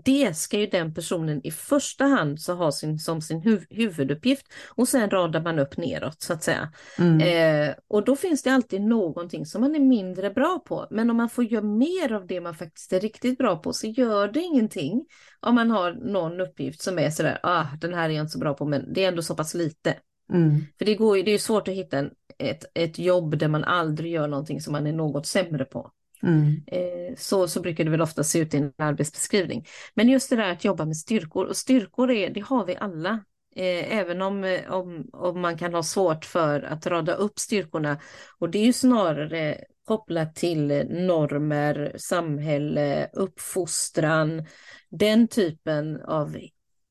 Det 0.04 0.36
ska 0.36 0.58
ju 0.58 0.66
den 0.66 0.94
personen 0.94 1.40
i 1.46 1.50
första 1.50 2.04
hand 2.04 2.40
så 2.40 2.54
ha 2.54 2.72
sin, 2.72 2.98
som 2.98 3.20
sin 3.20 3.42
huv, 3.42 3.64
huvuduppgift 3.70 4.46
och 4.68 4.88
sen 4.88 5.10
radar 5.10 5.42
man 5.42 5.58
upp 5.58 5.76
neråt 5.76 6.22
så 6.22 6.32
att 6.32 6.42
säga. 6.42 6.72
Mm. 6.98 7.20
Eh, 7.20 7.74
och 7.88 8.04
då 8.04 8.16
finns 8.16 8.42
det 8.42 8.50
alltid 8.50 8.82
någonting 8.82 9.46
som 9.46 9.60
man 9.60 9.74
är 9.74 9.80
mindre 9.80 10.30
bra 10.30 10.62
på. 10.66 10.86
Men 10.90 11.10
om 11.10 11.16
man 11.16 11.28
får 11.28 11.44
göra 11.44 11.64
mer 11.64 12.12
av 12.12 12.26
det 12.26 12.40
man 12.40 12.54
faktiskt 12.54 12.92
är 12.92 13.00
riktigt 13.00 13.38
bra 13.38 13.56
på 13.56 13.72
så 13.72 13.86
gör 13.86 14.28
det 14.28 14.40
ingenting 14.40 15.06
om 15.40 15.54
man 15.54 15.70
har 15.70 15.92
någon 15.92 16.40
uppgift 16.40 16.82
som 16.82 16.98
är 16.98 17.10
sådär, 17.10 17.38
ah, 17.42 17.64
den 17.80 17.94
här 17.94 18.10
är 18.10 18.14
jag 18.14 18.22
inte 18.22 18.32
så 18.32 18.38
bra 18.38 18.54
på 18.54 18.66
men 18.66 18.92
det 18.92 19.04
är 19.04 19.08
ändå 19.08 19.22
så 19.22 19.34
pass 19.34 19.54
lite. 19.54 19.94
Mm. 20.32 20.60
För 20.78 20.84
det, 20.84 20.94
går 20.94 21.16
det 21.16 21.30
är 21.30 21.38
svårt 21.38 21.68
att 21.68 21.74
hitta 21.74 21.98
en, 21.98 22.10
ett, 22.38 22.64
ett 22.74 22.98
jobb 22.98 23.38
där 23.38 23.48
man 23.48 23.64
aldrig 23.64 24.12
gör 24.12 24.28
någonting 24.28 24.60
som 24.60 24.72
man 24.72 24.86
är 24.86 24.92
något 24.92 25.26
sämre 25.26 25.64
på. 25.64 25.90
Mm. 26.24 26.62
Eh, 26.66 27.14
så, 27.16 27.48
så 27.48 27.60
brukar 27.60 27.84
det 27.84 27.90
väl 27.90 28.02
ofta 28.02 28.24
se 28.24 28.38
ut 28.38 28.54
i 28.54 28.56
en 28.56 28.72
arbetsbeskrivning. 28.78 29.66
Men 29.94 30.08
just 30.08 30.30
det 30.30 30.36
där 30.36 30.52
att 30.52 30.64
jobba 30.64 30.84
med 30.84 30.96
styrkor, 30.96 31.44
och 31.46 31.56
styrkor 31.56 32.10
är, 32.10 32.30
det 32.30 32.40
har 32.40 32.66
vi 32.66 32.76
alla. 32.76 33.10
Eh, 33.56 33.98
även 33.98 34.22
om, 34.22 34.44
eh, 34.44 34.72
om, 34.72 35.08
om 35.12 35.40
man 35.40 35.58
kan 35.58 35.74
ha 35.74 35.82
svårt 35.82 36.24
för 36.24 36.62
att 36.62 36.86
rada 36.86 37.14
upp 37.14 37.38
styrkorna. 37.38 37.98
Och 38.38 38.50
det 38.50 38.58
är 38.58 38.64
ju 38.64 38.72
snarare 38.72 39.64
kopplat 39.86 40.34
till 40.34 40.66
normer, 40.90 41.92
samhälle, 41.96 43.10
uppfostran, 43.12 44.46
den 44.90 45.28
typen 45.28 46.00
av 46.02 46.36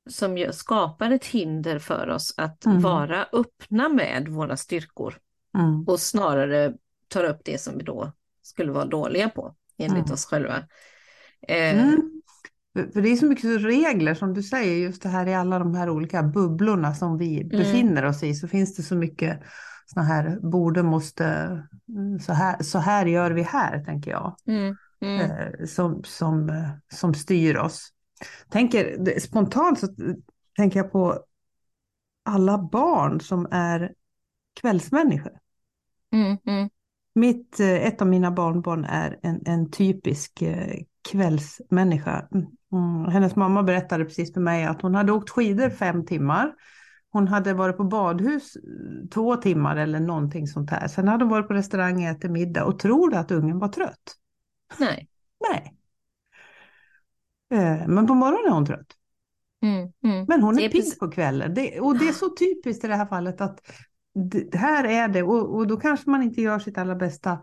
som 0.09 0.47
skapar 0.51 1.11
ett 1.11 1.25
hinder 1.25 1.79
för 1.79 2.09
oss 2.09 2.33
att 2.37 2.65
Mm. 2.65 2.81
vara 2.81 3.27
öppna 3.33 3.89
med 3.89 4.27
våra 4.27 4.57
styrkor 4.57 5.17
Mm. 5.57 5.83
och 5.87 5.99
snarare 5.99 6.73
tar 7.07 7.23
upp 7.23 7.41
det 7.45 7.57
som 7.61 7.77
vi 7.77 7.83
då 7.83 8.11
skulle 8.43 8.71
vara 8.71 8.85
dåliga 8.85 9.29
på 9.29 9.55
enligt 9.77 10.03
Mm. 10.03 10.13
oss 10.13 10.25
själva. 10.25 10.57
Eh, 11.47 11.83
Mm. 11.83 12.09
För 12.93 13.01
det 13.01 13.09
är 13.09 13.15
så 13.15 13.25
mycket 13.25 13.61
regler 13.63 14.13
som 14.13 14.33
du 14.33 14.43
säger, 14.43 14.77
just 14.77 15.01
det 15.01 15.09
här 15.09 15.27
i 15.27 15.33
alla 15.33 15.59
de 15.59 15.75
här 15.75 15.89
olika 15.89 16.23
bubblorna 16.23 16.95
som 16.95 17.17
vi 17.17 17.43
befinner 17.43 18.05
oss 18.05 18.23
i, 18.23 18.33
så 18.35 18.47
finns 18.47 18.75
det 18.75 18.83
så 18.83 18.95
mycket 18.95 19.39
såna 19.85 20.05
här 20.05 20.39
borde, 20.41 20.83
måste, 20.83 21.25
mm, 21.89 22.19
så 22.19 22.33
här, 22.33 22.63
så 22.63 22.79
här 22.79 23.05
gör 23.05 23.31
vi 23.31 23.41
här, 23.41 23.83
tänker 23.83 24.11
jag, 24.11 24.35
Mm, 24.47 24.75
mm, 25.01 25.21
eh, 25.21 25.65
som, 25.65 26.03
som, 26.03 26.51
som 26.93 27.13
styr 27.13 27.55
oss. 27.57 27.89
Tänker, 28.49 29.19
spontant 29.19 29.79
så 29.79 29.87
tänker 30.55 30.79
jag 30.79 30.91
på 30.91 31.25
alla 32.25 32.57
barn 32.57 33.21
som 33.21 33.47
är 33.51 33.93
kvällsmänniskor. 34.61 35.33
Mm, 37.15 37.29
mm, 37.29 37.37
Mitt, 37.37 37.59
eh, 37.59 37.87
ett 37.87 38.01
av 38.01 38.07
mina 38.07 38.31
barnbarn 38.31 38.85
är 38.85 39.19
en, 39.21 39.41
en 39.45 39.71
typisk 39.71 40.41
eh, 40.41 40.79
kvällsmänniska. 41.09 42.27
Mm. 42.31 43.05
Hennes 43.05 43.35
mamma 43.35 43.63
berättade 43.63 44.05
precis 44.05 44.33
för 44.33 44.41
mig 44.41 44.65
att 44.65 44.81
hon 44.81 44.95
hade 44.95 45.11
åkt 45.11 45.29
skidor 45.29 45.69
fem 45.69 46.05
timmar. 46.05 46.53
Hon 47.11 47.27
hade 47.27 47.53
varit 47.53 47.77
på 47.77 47.83
badhus 47.83 48.55
eh, 48.55 49.09
två 49.13 49.35
timmar 49.35 49.75
eller 49.75 49.99
någonting 49.99 50.47
sånt 50.47 50.69
här. 50.69 50.87
Sen 50.87 51.07
hade 51.07 51.23
hon 51.23 51.31
varit 51.31 51.47
på 51.47 51.53
restaurang 51.53 51.95
och 51.95 52.09
ätit 52.09 52.31
middag 52.31 52.65
och 52.65 52.79
trodde 52.79 53.19
att 53.19 53.31
ungen 53.31 53.59
var 53.59 53.67
trött. 53.67 54.15
nej. 54.79 55.09
Nej. 55.49 55.77
Men 57.87 58.07
på 58.07 58.13
morgonen 58.13 58.45
är 58.47 58.51
hon 58.51 58.65
trött. 58.65 58.97
Mm, 59.63 59.91
mm. 60.03 60.25
Men 60.27 60.43
hon 60.43 60.59
är 60.59 60.69
pigg 60.69 60.99
på 60.99 61.11
kvällen. 61.11 61.53
Det, 61.53 61.79
och 61.79 61.97
det 61.97 62.07
är 62.07 62.11
så 62.11 62.29
typiskt 62.29 62.83
i 62.83 62.87
det 62.87 62.95
här 62.95 63.05
fallet 63.05 63.41
att 63.41 63.61
det, 64.13 64.57
här 64.57 64.83
är 64.83 65.07
det. 65.07 65.23
Och, 65.23 65.55
och 65.55 65.67
då 65.67 65.77
kanske 65.77 66.09
man 66.09 66.23
inte 66.23 66.41
gör 66.41 66.59
sitt 66.59 66.77
allra 66.77 66.95
bästa 66.95 67.39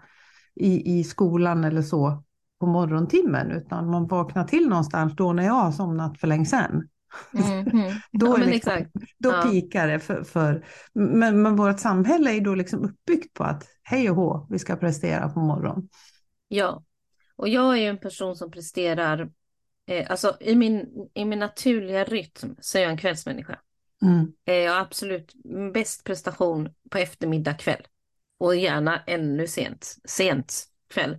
i, 0.54 0.98
i 0.98 1.04
skolan 1.04 1.64
eller 1.64 1.82
så 1.82 2.22
på 2.60 2.66
morgontimmen. 2.66 3.50
Utan 3.50 3.90
man 3.90 4.06
vaknar 4.06 4.44
till 4.44 4.68
någonstans 4.68 5.16
då 5.16 5.32
när 5.32 5.42
jag 5.44 5.52
har 5.52 5.72
somnat 5.72 6.20
för 6.20 6.26
länge 6.26 6.46
sedan. 6.46 6.88
Mm, 7.34 7.68
mm. 7.68 7.92
Då, 8.12 8.26
Ja, 8.26 8.44
liksom, 8.44 8.86
då 9.18 9.30
Ja. 9.30 9.42
pikar 9.42 9.88
det 9.88 10.00
för, 10.00 10.24
för 10.24 10.64
men, 10.92 11.42
men 11.42 11.56
vårt 11.56 11.80
samhälle 11.80 12.32
är 12.36 12.40
då 12.40 12.54
liksom 12.54 12.84
uppbyggt 12.84 13.34
på 13.34 13.44
att 13.44 13.64
hej 13.82 14.10
och 14.10 14.16
hå, 14.16 14.46
vi 14.50 14.58
ska 14.58 14.76
prestera 14.76 15.28
på 15.28 15.40
morgonen. 15.40 15.88
Ja, 16.48 16.84
och 17.36 17.48
jag 17.48 17.78
är 17.78 17.90
en 17.90 17.98
person 17.98 18.36
som 18.36 18.50
presterar, 18.50 19.30
eh, 19.86 20.10
alltså 20.10 20.36
i 20.40 20.54
min, 20.56 20.86
i 21.14 21.24
min 21.24 21.38
naturliga 21.38 22.04
rytm 22.04 22.56
så 22.60 22.78
är 22.78 22.82
jag 22.82 22.90
en 22.90 22.98
kvällsmänniska. 22.98 23.58
Mm. 24.02 24.32
Eh, 24.46 24.54
jag 24.54 24.72
har 24.72 24.80
absolut 24.80 25.34
bäst 25.74 26.04
prestation 26.04 26.68
på 26.90 26.98
eftermiddag 26.98 27.54
kväll 27.54 27.82
och 28.38 28.56
gärna 28.56 29.02
ännu 29.06 29.46
sent, 29.46 29.96
sent 30.04 30.64
kväll. 30.94 31.18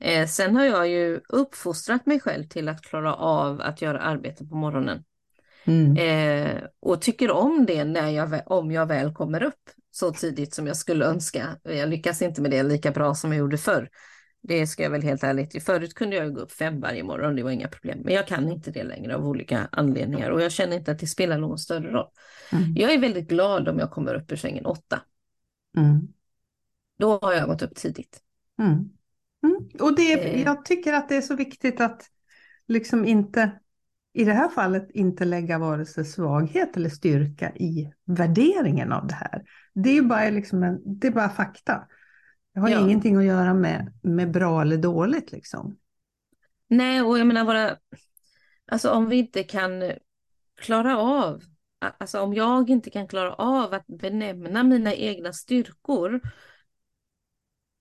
Eh, 0.00 0.26
sen 0.26 0.56
har 0.56 0.64
jag 0.64 0.88
ju 0.88 1.20
uppfostrat 1.28 2.06
mig 2.06 2.20
själv 2.20 2.44
till 2.44 2.68
att 2.68 2.82
klara 2.82 3.14
av 3.14 3.60
att 3.60 3.82
göra 3.82 4.00
arbete 4.00 4.44
på 4.44 4.56
morgonen. 4.56 5.04
Mm. 5.64 5.96
Eh, 5.96 6.62
och 6.80 7.02
tycker 7.02 7.30
om 7.30 7.66
det 7.66 7.84
när 7.84 8.08
jag, 8.08 8.42
om 8.46 8.70
jag 8.70 8.86
väl 8.86 9.14
kommer 9.14 9.42
upp 9.42 9.70
så 9.90 10.12
tidigt 10.12 10.54
som 10.54 10.66
jag 10.66 10.76
skulle 10.76 11.04
önska. 11.04 11.56
Jag 11.62 11.88
lyckas 11.88 12.22
inte 12.22 12.42
med 12.42 12.50
det 12.50 12.62
lika 12.62 12.90
bra 12.90 13.14
som 13.14 13.32
jag 13.32 13.38
gjorde 13.38 13.58
förr. 13.58 13.88
Det 14.42 14.66
ska 14.66 14.82
jag 14.82 14.90
väl 14.90 15.02
helt 15.02 15.24
ärligt. 15.24 15.64
Förut 15.64 15.94
kunde 15.94 16.16
jag 16.16 16.34
gå 16.34 16.40
upp 16.40 16.52
fem 16.52 16.80
varje 16.80 17.04
morgon, 17.04 17.36
det 17.36 17.42
var 17.42 17.50
inga 17.50 17.68
problem. 17.68 17.98
Men 18.04 18.14
jag 18.14 18.26
kan 18.26 18.52
inte 18.52 18.70
det 18.70 18.84
längre 18.84 19.16
av 19.16 19.26
olika 19.26 19.68
anledningar 19.72 20.30
och 20.30 20.42
jag 20.42 20.52
känner 20.52 20.76
inte 20.76 20.92
att 20.92 20.98
det 20.98 21.06
spelar 21.06 21.38
någon 21.38 21.58
större 21.58 21.90
roll. 21.90 22.08
Mm. 22.52 22.74
Jag 22.76 22.92
är 22.92 22.98
väldigt 22.98 23.28
glad 23.28 23.68
om 23.68 23.78
jag 23.78 23.90
kommer 23.90 24.14
upp 24.14 24.32
ur 24.32 24.36
sängen 24.36 24.66
åtta. 24.66 25.00
Mm. 25.76 26.08
Då 26.98 27.18
har 27.22 27.32
jag 27.32 27.48
gått 27.48 27.62
upp 27.62 27.74
tidigt. 27.74 28.20
Mm. 28.58 28.72
Mm. 29.44 29.68
Och 29.80 29.96
det, 29.96 30.12
Eh. 30.12 30.42
jag 30.42 30.64
tycker 30.64 30.92
att 30.92 31.08
det 31.08 31.16
är 31.16 31.20
så 31.20 31.36
viktigt 31.36 31.80
att 31.80 32.02
liksom 32.68 33.04
inte, 33.04 33.52
i 34.12 34.24
det 34.24 34.32
här 34.32 34.48
fallet, 34.48 34.90
inte 34.90 35.24
lägga 35.24 35.58
vare 35.58 35.86
sig 35.86 36.04
svaghet 36.04 36.76
eller 36.76 36.90
styrka 36.90 37.54
i 37.54 37.92
värderingen 38.04 38.92
av 38.92 39.06
det 39.06 39.14
här. 39.14 39.42
Det 39.74 39.98
är 39.98 40.02
bara, 40.02 40.30
liksom 40.30 40.62
en, 40.62 40.98
det 41.00 41.06
är 41.06 41.12
bara 41.12 41.28
fakta. 41.28 41.86
Det 42.54 42.60
har 42.60 42.68
Ja. 42.70 42.80
ingenting 42.80 43.16
att 43.16 43.24
göra 43.24 43.54
med, 43.54 43.92
med 44.02 44.30
bra 44.30 44.62
eller 44.62 44.76
dåligt 44.76 45.32
liksom. 45.32 45.76
Nej, 46.68 47.02
och 47.02 47.18
jag 47.18 47.26
menar 47.26 47.44
våra, 47.44 47.76
alltså 48.66 48.90
om 48.90 49.08
vi 49.08 49.16
inte 49.16 49.42
kan 49.42 49.92
klara 50.60 50.98
av, 50.98 51.42
alltså 51.78 52.20
om 52.20 52.34
jag 52.34 52.70
inte 52.70 52.90
kan 52.90 53.08
klara 53.08 53.34
av 53.34 53.74
att 53.74 53.86
benämna 53.86 54.62
mina 54.62 54.94
egna 54.94 55.32
styrkor, 55.32 56.20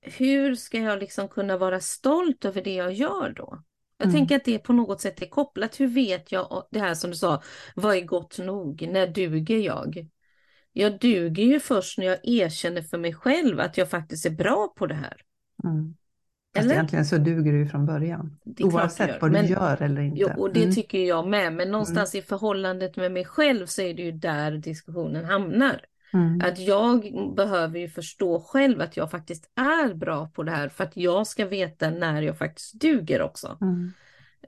hur 0.02 0.56
ska 0.56 0.78
jag 0.80 1.00
liksom 1.00 1.28
kunna 1.30 1.58
vara 1.58 1.80
stolt 1.80 2.46
över 2.46 2.62
det 2.64 2.74
jag 2.76 2.94
gör 2.94 3.34
då? 3.36 3.64
Jag 3.98 4.06
Mm. 4.08 4.16
tänker 4.18 4.36
att 4.36 4.46
det 4.46 4.60
på 4.60 4.74
något 4.74 5.02
sätt 5.02 5.22
är 5.22 5.26
kopplat. 5.26 5.80
Hur 5.80 5.88
vet 5.88 6.32
jag 6.32 6.68
det 6.72 6.80
här 6.80 6.94
som 6.96 7.10
du 7.10 7.16
sa, 7.16 7.42
vad 7.76 7.96
är 7.98 8.02
gott 8.02 8.38
nog? 8.40 8.88
När 8.92 9.08
duger 9.08 9.58
jag? 9.58 10.08
Jag 10.74 11.00
duger 11.00 11.44
ju 11.44 11.60
först 11.60 11.98
när 11.98 12.06
jag 12.06 12.18
erkänner 12.24 12.82
för 12.82 12.98
mig 12.98 13.14
själv 13.14 13.60
att 13.60 13.78
jag 13.78 13.90
faktiskt 13.90 14.26
är 14.26 14.30
bra 14.30 14.74
på 14.78 14.86
det 14.88 14.96
här. 14.96 15.22
Mm. 15.64 15.96
Fast 16.56 16.66
Eller? 16.66 16.74
egentligen 16.76 17.06
så 17.06 17.18
duger 17.18 17.52
du 17.52 17.58
ju 17.60 17.68
från 17.68 17.86
början. 17.86 18.38
Oavsett 18.60 19.08
gör. 19.10 19.20
vad 19.22 19.32
Men- 19.32 19.46
du 19.46 19.52
gör 19.52 19.82
eller 19.82 20.02
inte. 20.02 20.22
Jo, 20.22 20.30
och 20.38 20.54
det 20.54 20.64
Mm. 20.64 20.76
tycker 20.76 20.98
jag 21.06 21.28
med, 21.28 21.54
men 21.54 21.72
någonstans 21.72 22.16
i 22.16 22.22
förhållandet 22.22 22.98
med 22.98 23.12
mig 23.12 23.26
själv 23.26 23.66
så 23.66 23.82
är 23.82 23.94
det 23.94 24.02
ju 24.02 24.12
där 24.12 24.52
diskussionen 24.52 25.26
hamnar. 25.26 25.82
Mm. 26.14 26.42
Att 26.42 26.60
jag 26.60 27.14
behöver 27.36 27.80
ju 27.80 27.90
förstå 27.90 28.40
själv 28.40 28.82
att 28.82 28.98
jag 28.98 29.12
faktiskt 29.12 29.52
är 29.56 29.94
bra 29.94 30.28
på 30.36 30.44
det 30.44 30.52
här 30.52 30.70
för 30.70 30.84
att 30.84 30.98
jag 30.98 31.28
ska 31.28 31.46
veta 31.46 31.90
när 31.90 32.22
jag 32.22 32.38
faktiskt 32.38 32.74
duger 32.82 33.22
också. 33.22 33.58
Mm. 33.62 33.92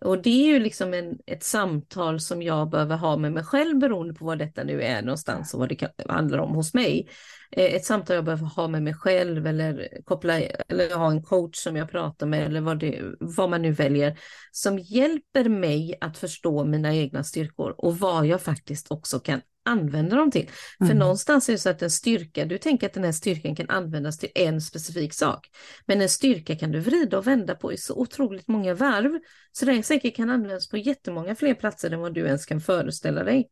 Och 0.02 0.22
det 0.22 0.30
är 0.30 0.54
ju 0.54 0.60
liksom 0.60 0.94
en, 0.94 1.18
ett 1.26 1.44
samtal 1.44 2.20
som 2.20 2.42
jag 2.42 2.70
behöver 2.70 2.96
ha 2.96 3.18
med 3.18 3.32
mig 3.34 3.44
själv 3.44 3.80
beroende 3.80 4.14
på 4.14 4.26
vad 4.26 4.40
detta 4.40 4.64
nu 4.64 4.82
är 4.82 5.02
någonstans 5.02 5.54
och 5.54 5.60
vad 5.60 5.70
det 5.70 5.76
kan, 5.76 5.90
handlar 6.10 6.38
om 6.38 6.56
hos 6.56 6.74
mig. 6.74 7.10
Eh, 7.52 7.74
ett 7.74 7.86
samtal 7.86 8.16
jag 8.16 8.26
behöver 8.26 8.46
ha 8.46 8.68
med 8.68 8.84
mig 8.84 8.94
själv 8.94 9.48
eller 9.48 9.88
koppla 10.06 10.40
eller 10.40 10.96
ha 10.96 11.12
en 11.12 11.24
coach 11.24 11.58
som 11.58 11.76
jag 11.76 11.92
pratar 11.92 12.28
med 12.28 12.46
eller 12.46 12.62
vad, 12.62 12.80
det, 12.80 13.02
vad 13.20 13.50
man 13.50 13.62
nu 13.62 13.72
väljer 13.72 14.20
som 14.52 14.80
hjälper 14.80 15.50
mig 15.50 15.98
att 16.02 16.18
förstå 16.18 16.66
mina 16.66 16.96
egna 16.96 17.24
styrkor 17.24 17.76
och 17.78 17.98
vad 18.00 18.26
jag 18.26 18.42
faktiskt 18.42 18.92
också 18.92 19.20
kan 19.20 19.42
använda 19.65 20.15
dem 20.15 20.32
till. 20.32 20.50
För 20.77 20.86
Mm. 20.86 20.98
någonstans 20.98 21.50
är 21.50 21.53
det 21.53 21.60
så 21.60 21.70
att 21.70 21.82
en 21.82 21.91
styrka, 21.91 22.46
du 22.46 22.58
tänker 22.58 22.88
att 22.88 22.94
den 22.94 23.03
här 23.03 23.12
styrkan 23.12 23.56
kan 23.56 23.70
användas 23.70 24.18
till 24.18 24.30
en 24.36 24.62
specifik 24.62 25.13
sak. 25.13 25.48
Men 25.86 26.01
en 26.01 26.10
styrka 26.10 26.56
kan 26.56 26.72
du 26.72 26.80
vrida 26.80 27.18
och 27.18 27.27
vända 27.27 27.56
på 27.56 27.74
i 27.74 27.77
så 27.77 27.96
otroligt 27.96 28.48
många 28.48 28.74
varv. 28.74 29.20
Så 29.51 29.65
den 29.65 29.84
säkert 29.84 30.15
kan 30.15 30.30
användas 30.30 30.70
på 30.70 30.77
jättemånga 30.77 31.36
fler 31.36 31.53
platser 31.53 31.91
än 31.91 32.00
vad 32.00 32.13
du 32.13 32.25
ens 32.25 32.46
kan 32.46 32.62
föreställa 32.62 33.24
dig. 33.24 33.50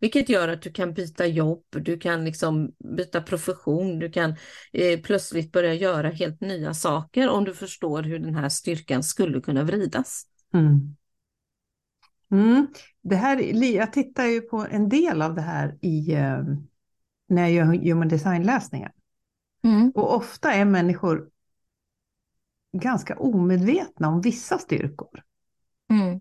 Vilket 0.00 0.28
gör 0.28 0.48
att 0.48 0.62
du 0.62 0.72
kan 0.72 0.94
byta 0.94 1.26
jobb, 1.26 1.64
du 1.70 1.98
kan 1.98 2.24
liksom 2.24 2.72
byta 2.96 3.20
profession, 3.22 3.98
du 3.98 4.10
kan 4.10 4.34
eh, 4.72 5.00
plötsligt 5.00 5.52
börja 5.52 5.74
göra 5.74 6.08
helt 6.08 6.40
nya 6.40 6.74
saker 6.74 7.28
om 7.28 7.44
du 7.44 7.54
förstår 7.54 8.02
hur 8.02 8.18
den 8.18 8.34
här 8.34 8.48
styrkan 8.48 9.02
skulle 9.02 9.40
kunna 9.40 9.62
vridas. 9.64 10.26
Mm. 10.54 10.96
Mm. 12.32 12.66
Det 13.02 13.16
här, 13.16 13.64
jag 13.64 13.92
tittar 13.92 14.24
ju 14.24 14.40
på 14.40 14.66
en 14.70 14.88
del 14.88 15.22
av 15.22 15.34
det 15.34 15.42
här 15.42 15.78
i, 15.80 16.14
eh, 16.14 16.38
när 17.28 17.42
jag 17.42 17.50
gör 17.50 17.64
human 17.64 18.08
design-läsningar. 18.08 18.92
Och 19.94 20.16
ofta 20.16 20.52
är 20.52 20.64
människor 20.64 21.28
ganska 22.72 23.16
omedvetna 23.16 24.08
om 24.08 24.20
vissa 24.20 24.58
styrkor. 24.58 25.22
Mm. 25.90 26.20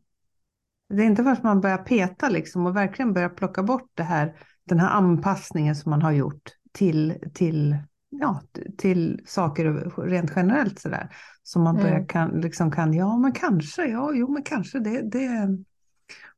Det 0.89 1.01
är 1.03 1.05
inte 1.05 1.23
först 1.23 1.43
man 1.43 1.61
börjar 1.61 1.77
peta 1.77 2.29
liksom 2.29 2.65
och 2.65 2.75
verkligen 2.75 3.13
börjar 3.13 3.29
plocka 3.29 3.63
bort 3.63 3.91
det 3.93 4.03
här, 4.03 4.35
den 4.63 4.79
här 4.79 4.89
anpassningen 4.89 5.75
som 5.75 5.89
man 5.89 6.01
har 6.01 6.11
gjort 6.11 6.49
till, 6.71 7.15
till, 7.33 7.77
ja, 8.09 8.41
till 8.77 9.21
saker 9.25 9.91
rent 10.07 10.31
generellt 10.35 10.79
sådär. 10.79 11.15
Som 11.43 11.63
man 11.63 11.75
börjar 11.75 11.95
Mm. 11.95 12.07
kan, 12.07 12.41
liksom 12.41 12.71
kan, 12.71 12.93
ja 12.93 13.17
men 13.17 13.31
kanske, 13.31 13.85
ja, 13.85 14.11
jo 14.13 14.31
men 14.33 14.43
kanske 14.43 14.79
det, 14.79 15.01
det. 15.01 15.57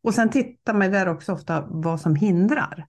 Och 0.02 0.14
sen 0.14 0.30
tittar 0.30 0.74
man 0.74 0.92
där 0.92 1.08
också 1.08 1.34
ofta 1.34 1.68
vad 1.70 2.02
som 2.02 2.16
hindrar. 2.16 2.88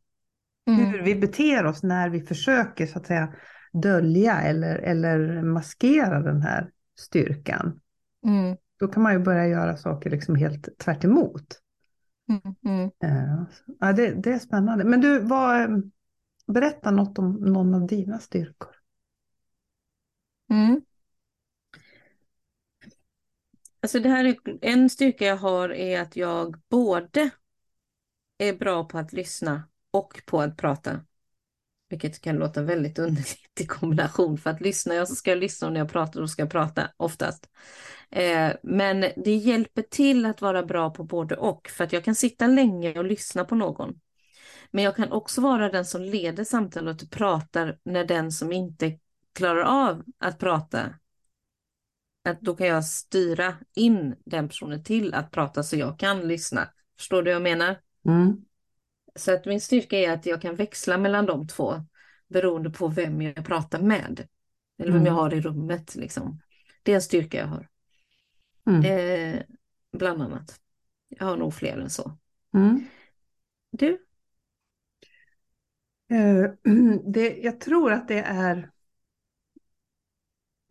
Mm. 0.67 0.87
Hur 0.87 1.03
vi 1.03 1.15
beter 1.15 1.67
oss 1.67 1.83
när 1.83 2.09
vi 2.09 2.21
försöker 2.21 2.87
så 2.87 2.99
att 2.99 3.07
säga 3.07 3.35
dölja 3.73 4.41
eller, 4.41 4.79
eller 4.79 5.43
maskera 5.43 6.21
den 6.21 6.43
här 6.43 6.71
styrkan. 6.99 7.81
Mm. 8.27 8.57
Då 8.79 8.89
kan 8.89 9.03
man 9.03 9.13
ju 9.13 9.19
börja 9.19 9.47
göra 9.47 9.77
saker 9.77 10.11
liksom 10.11 10.35
helt 10.35 10.79
tvärt 10.79 11.05
emot. 11.05 11.61
Mm. 12.29 12.55
Mm. 12.65 12.91
Eh, 13.05 13.45
Ja, 13.81 13.93
det, 13.93 14.15
det 14.15 14.33
är 14.33 14.39
spännande. 14.39 14.85
Men 14.85 15.01
du, 15.01 15.19
vad, 15.19 15.61
eh, 15.61 15.79
berätta 16.47 16.91
något 16.91 17.19
om 17.19 17.33
någon 17.33 17.75
av 17.75 17.87
dina 17.87 18.19
styrkor. 18.19 18.71
Mm. 20.51 20.81
Alltså 23.85 24.01
det 24.01 24.09
här 24.09 24.25
är 24.25 24.37
en 24.63 24.91
styrka 24.91 25.25
jag 25.25 25.37
har 25.37 25.73
är 25.73 26.01
att 26.01 26.17
jag 26.17 26.57
både 26.71 27.31
är 28.39 28.53
bra 28.53 28.85
på 28.85 28.99
att 28.99 29.13
lyssna 29.13 29.63
och 29.91 30.23
på 30.27 30.41
att 30.41 30.57
prata. 30.57 31.01
Vilket 31.89 32.21
kan 32.21 32.37
låta 32.37 32.63
väldigt 32.63 32.99
underligt 32.99 33.61
i 33.61 33.67
kombination 33.67 34.39
för 34.39 34.51
att 34.51 34.61
lyssna, 34.61 34.95
jag 34.95 35.09
så 35.09 35.15
ska 35.15 35.31
jag 35.31 35.39
lyssna 35.39 35.67
och 35.67 35.73
när 35.73 35.81
jag 35.81 35.93
pratar 35.93 36.21
då 36.21 36.29
ska 36.29 36.43
jag 36.43 36.51
prata 36.51 36.91
oftast. 36.97 37.51
Eh, 38.11 38.53
men 38.63 39.01
det 39.01 39.35
hjälper 39.35 39.83
till 39.83 40.27
att 40.27 40.41
vara 40.41 40.63
bra 40.63 40.91
på 40.91 41.05
både 41.05 41.37
och 41.37 41.69
för 41.69 41.85
att 41.85 41.93
jag 41.93 42.05
kan 42.05 42.15
sitta 42.15 42.47
länge 42.47 42.99
och 42.99 43.05
lyssna 43.05 43.45
på 43.45 43.55
någon. 43.55 44.01
Men 44.71 44.85
jag 44.85 44.97
kan 44.97 45.13
också 45.13 45.41
vara 45.41 45.69
den 45.69 45.85
som 45.85 46.03
leder 46.03 46.45
samtalet 46.45 47.03
och 47.03 47.11
pratar 47.11 47.79
när 47.85 48.05
den 48.05 48.33
som 48.33 48.53
inte 48.53 48.99
klarar 49.35 49.63
av 49.63 50.03
att 50.19 50.39
prata 50.39 50.95
att 52.25 52.41
då 52.41 52.57
kan 52.57 52.67
jag 52.67 52.85
styra 52.85 53.55
in 53.75 54.15
den 54.25 54.49
personen 54.49 54.85
till 54.85 55.15
att 55.15 55.31
prata 55.31 55.63
så 55.63 55.77
jag 55.77 55.99
kan 55.99 56.29
lyssna. 56.29 56.69
Förstår 56.99 57.23
du 57.23 57.31
vad 57.31 57.35
jag 57.35 57.43
menar? 57.43 57.81
Mm. 58.07 58.45
Så 59.15 59.35
att 59.35 59.47
min 59.47 59.61
styrka 59.61 59.99
är 59.99 60.13
att 60.13 60.27
jag 60.27 60.43
kan 60.43 60.57
växla 60.57 60.99
mellan 60.99 61.27
de 61.27 61.49
två 61.49 61.75
beroende 62.29 62.71
på 62.71 62.89
vem 62.89 63.23
jag 63.23 63.45
pratar 63.45 63.83
med. 63.83 64.27
Eller 64.79 64.93
vem 64.93 65.01
Mm. 65.01 65.07
jag 65.07 65.15
har 65.15 65.35
i 65.35 65.41
rummet. 65.41 65.95
Liksom. 65.95 66.41
Det 66.83 66.93
är 66.93 66.97
en 66.97 67.03
styrka 67.03 67.39
jag 67.39 67.47
har. 67.47 67.69
Mm. 68.67 68.85
Eh, 68.85 69.43
bland 69.93 70.23
annat. 70.23 70.61
Jag 71.09 71.27
har 71.27 71.37
nog 71.37 71.55
fler 71.55 71.79
än 71.79 71.91
så. 71.91 72.19
Mm. 72.55 72.85
Du? 73.71 74.07
Eh, 76.11 76.51
Det, 77.13 77.37
jag 77.37 77.61
tror 77.61 77.93
att 77.93 78.09
det 78.09 78.21
är 78.21 78.71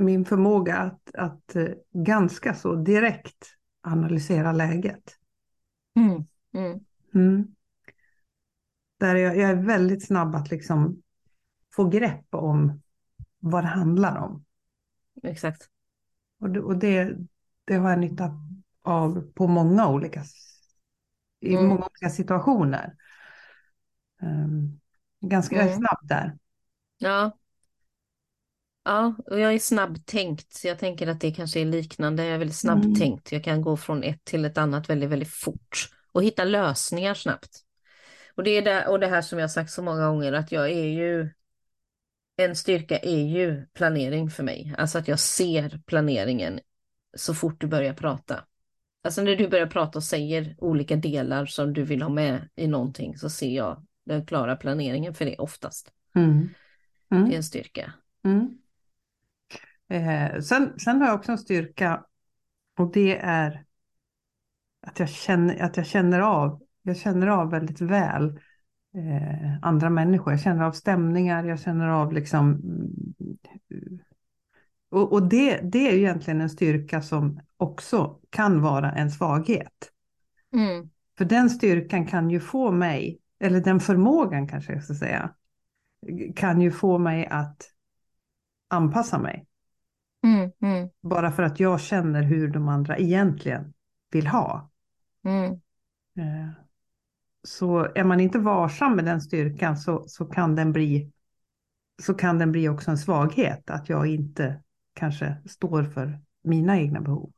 min 0.03 0.25
förmåga 0.25 0.77
att, 0.77 1.15
att 1.15 1.55
eh, 1.55 1.67
ganska 1.93 2.53
så 2.53 2.75
direkt 2.75 3.47
analysera 3.81 4.51
läget. 4.51 5.17
Mm. 5.95 6.25
Mm. 6.53 6.79
Mm. 7.13 7.55
Där 8.99 9.15
jag, 9.15 9.37
jag 9.37 9.49
är 9.49 9.55
väldigt 9.55 10.07
snabb 10.07 10.35
att 10.35 10.51
liksom 10.51 11.01
få 11.75 11.89
grepp 11.89 12.25
om 12.29 12.81
vad 13.39 13.63
det 13.63 13.67
handlar 13.67 14.17
om. 14.17 14.45
Exakt. 15.23 15.69
Och 16.39 16.49
det, 16.49 16.59
och 16.59 16.77
det, 16.77 17.17
det 17.65 17.75
har 17.75 17.89
jag 17.89 17.99
nytta 17.99 18.31
av 18.81 19.31
på 19.33 19.47
många 19.47 19.87
olika, 19.87 20.23
i 21.39 21.53
Mm. 21.53 21.67
många 21.67 21.85
olika 21.85 22.09
situationer. 22.09 22.95
Um, 24.21 24.79
ganska 25.21 25.61
Mm. 25.61 25.73
snabb 25.77 25.99
där. 26.07 26.37
Ja. 26.97 27.37
Ja, 28.83 29.15
och 29.25 29.39
jag 29.39 29.53
är 29.53 29.59
snabbtänkt. 29.59 30.53
Så 30.53 30.67
jag 30.67 30.79
tänker 30.79 31.07
att 31.07 31.21
det 31.21 31.31
kanske 31.31 31.59
är 31.59 31.65
liknande. 31.65 32.23
Jag 32.23 32.33
är 32.33 32.37
väldigt 32.37 32.57
snabbtänkt. 32.57 33.31
Jag 33.31 33.43
kan 33.43 33.61
gå 33.61 33.77
från 33.77 34.03
ett 34.03 34.23
till 34.23 34.45
ett 34.45 34.57
annat 34.57 34.89
väldigt, 34.89 35.09
väldigt 35.09 35.33
fort 35.33 35.89
och 36.11 36.23
hitta 36.23 36.43
lösningar 36.43 37.13
snabbt. 37.13 37.59
Och 38.35 38.43
det 38.43 38.51
är 38.51 38.61
det, 38.61 38.87
och 38.87 38.99
det 38.99 39.07
här 39.07 39.21
som 39.21 39.39
jag 39.39 39.51
sagt 39.51 39.71
så 39.71 39.81
många 39.81 40.07
gånger 40.07 40.33
att 40.33 40.51
jag 40.51 40.71
är 40.71 40.85
ju 40.85 41.29
en 42.37 42.55
styrka 42.55 42.99
är 42.99 43.25
ju 43.25 43.65
planering 43.73 44.29
för 44.29 44.43
mig. 44.43 44.75
Alltså 44.77 44.97
att 44.97 45.07
jag 45.07 45.19
ser 45.19 45.81
planeringen 45.85 46.59
så 47.17 47.33
fort 47.33 47.61
du 47.61 47.67
börjar 47.67 47.93
prata. 47.93 48.45
Alltså 49.03 49.21
när 49.21 49.35
du 49.35 49.47
börjar 49.47 49.67
prata 49.67 49.99
och 49.99 50.03
säger 50.03 50.55
olika 50.57 50.95
delar 50.95 51.45
som 51.45 51.73
du 51.73 51.83
vill 51.83 52.01
ha 52.01 52.09
med 52.09 52.49
i 52.55 52.67
någonting 52.67 53.17
så 53.17 53.29
ser 53.29 53.55
jag 53.55 53.85
den 54.05 54.25
klara 54.25 54.55
planeringen 54.55 55.13
för 55.13 55.25
det 55.25 55.37
oftast. 55.37 55.91
Mm. 56.15 56.49
Det 57.09 57.15
är 57.15 57.19
Mm. 57.19 57.31
en 57.31 57.43
styrka. 57.43 57.93
Mm. 58.25 58.57
Eh, 59.93 60.39
sen, 60.39 60.79
sen 60.79 61.01
har 61.01 61.07
jag 61.07 61.15
också 61.15 61.31
en 61.31 61.37
styrka 61.37 62.03
och 62.77 62.91
det 62.91 63.17
är 63.17 63.65
att 64.87 64.99
jag 64.99 65.09
känner, 65.09 65.63
att 65.63 65.77
jag 65.77 65.85
känner 65.85 66.19
av, 66.19 66.61
jag 66.81 66.97
känner 66.97 67.27
av 67.27 67.51
väldigt 67.51 67.81
väl 67.81 68.39
eh, 68.95 69.57
andra 69.61 69.89
människor. 69.89 70.33
Jag 70.33 70.41
känner 70.41 70.63
av 70.63 70.71
stämningar, 70.71 71.43
jag 71.43 71.59
känner 71.59 71.87
av 71.87 72.13
liksom 72.13 72.51
mm, 72.51 73.99
och, 74.89 75.13
och 75.13 75.29
det, 75.29 75.59
det 75.63 75.89
är 75.89 75.93
egentligen 75.93 76.41
en 76.41 76.49
styrka 76.49 77.01
som 77.01 77.39
också 77.57 78.19
kan 78.29 78.61
vara 78.61 78.91
en 78.91 79.11
svaghet. 79.11 79.91
Mm. 80.53 80.89
För 81.17 81.25
den 81.25 81.49
styrkan 81.49 82.05
kan 82.05 82.29
ju 82.29 82.39
få 82.39 82.71
mig, 82.71 83.19
eller 83.39 83.61
den 83.61 83.79
förmågan 83.79 84.47
kanske 84.47 84.73
jag 84.73 84.83
ska 84.83 84.93
säga, 84.93 85.33
kan 86.35 86.61
ju 86.61 86.71
få 86.71 86.97
mig 86.97 87.27
att 87.27 87.57
anpassa 88.69 89.19
mig. 89.19 89.47
Mm. 90.23 90.51
Mm. 90.61 90.89
Bara 91.01 91.31
för 91.31 91.43
att 91.43 91.59
jag 91.59 91.81
känner 91.81 92.23
hur 92.23 92.47
de 92.47 92.67
andra 92.69 92.97
egentligen 92.97 93.73
vill 94.11 94.27
ha. 94.27 94.69
Mm. 95.25 95.51
Eh, 96.17 96.49
Så 97.43 97.87
är 97.95 98.03
man 98.03 98.19
inte 98.19 98.39
varsam 98.39 98.95
med 98.95 99.05
den 99.05 99.21
styrkan 99.21 99.77
så, 99.77 100.03
så, 100.07 100.25
kan 100.25 100.55
den 100.55 100.71
bli, 100.73 101.11
så 102.01 102.13
kan 102.13 102.39
den 102.39 102.51
bli 102.51 102.69
också 102.69 102.91
en 102.91 102.97
svaghet. 102.97 103.69
Att 103.69 103.89
jag 103.89 104.07
inte 104.07 104.61
kanske 104.93 105.35
står 105.45 105.83
för 105.83 106.19
mina 106.43 106.79
egna 106.79 107.01
behov. 107.01 107.31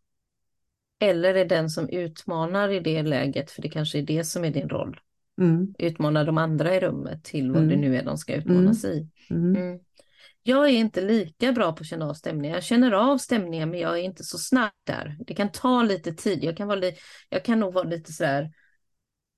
Eller 1.00 1.36
är 1.36 1.46
den 1.46 1.70
som 1.70 1.90
utmanar 1.90 2.70
i 2.70 2.80
det 2.80 3.04
läget, 3.04 3.52
för 3.52 3.62
det 3.62 3.70
kanske 3.70 3.98
är 4.00 4.04
det 4.04 4.24
som 4.24 4.44
är 4.46 4.52
din 4.52 4.70
roll. 4.70 5.00
Mm, 5.42 5.74
Utmana 5.80 6.24
de 6.24 6.38
andra 6.38 6.76
i 6.76 6.80
rummet 6.80 7.24
till 7.24 7.52
vad 7.52 7.62
det 7.62 7.74
Mm. 7.76 7.82
nu 7.82 7.98
är 7.98 8.04
de 8.04 8.18
ska 8.18 8.36
utmanas 8.36 8.86
i. 8.86 9.10
mm, 9.30 9.56
Mm. 9.56 9.80
Jag 10.48 10.66
är 10.66 10.72
inte 10.72 11.02
lika 11.02 11.52
bra 11.52 11.72
på 11.74 11.82
att 11.82 11.88
känna 11.88 12.06
av 12.10 12.14
stämningar. 12.14 12.56
Jag 12.56 12.64
känner 12.64 12.92
av 12.92 13.18
stämningar 13.18 13.66
men 13.66 13.80
jag 13.80 13.92
är 14.00 14.04
inte 14.04 14.24
så 14.24 14.38
snabb 14.38 14.72
där. 14.84 15.18
Det 15.28 15.34
kan 15.36 15.52
ta 15.52 15.84
lite 15.84 16.14
tid. 16.14 16.44
Jag 16.44 16.58
kan, 16.58 16.68
vara 16.68 16.80
li 16.80 16.96
jag 17.30 17.46
kan 17.46 17.60
nog 17.60 17.74
vara 17.74 17.84
lite 17.90 18.14
sådär, 18.14 18.52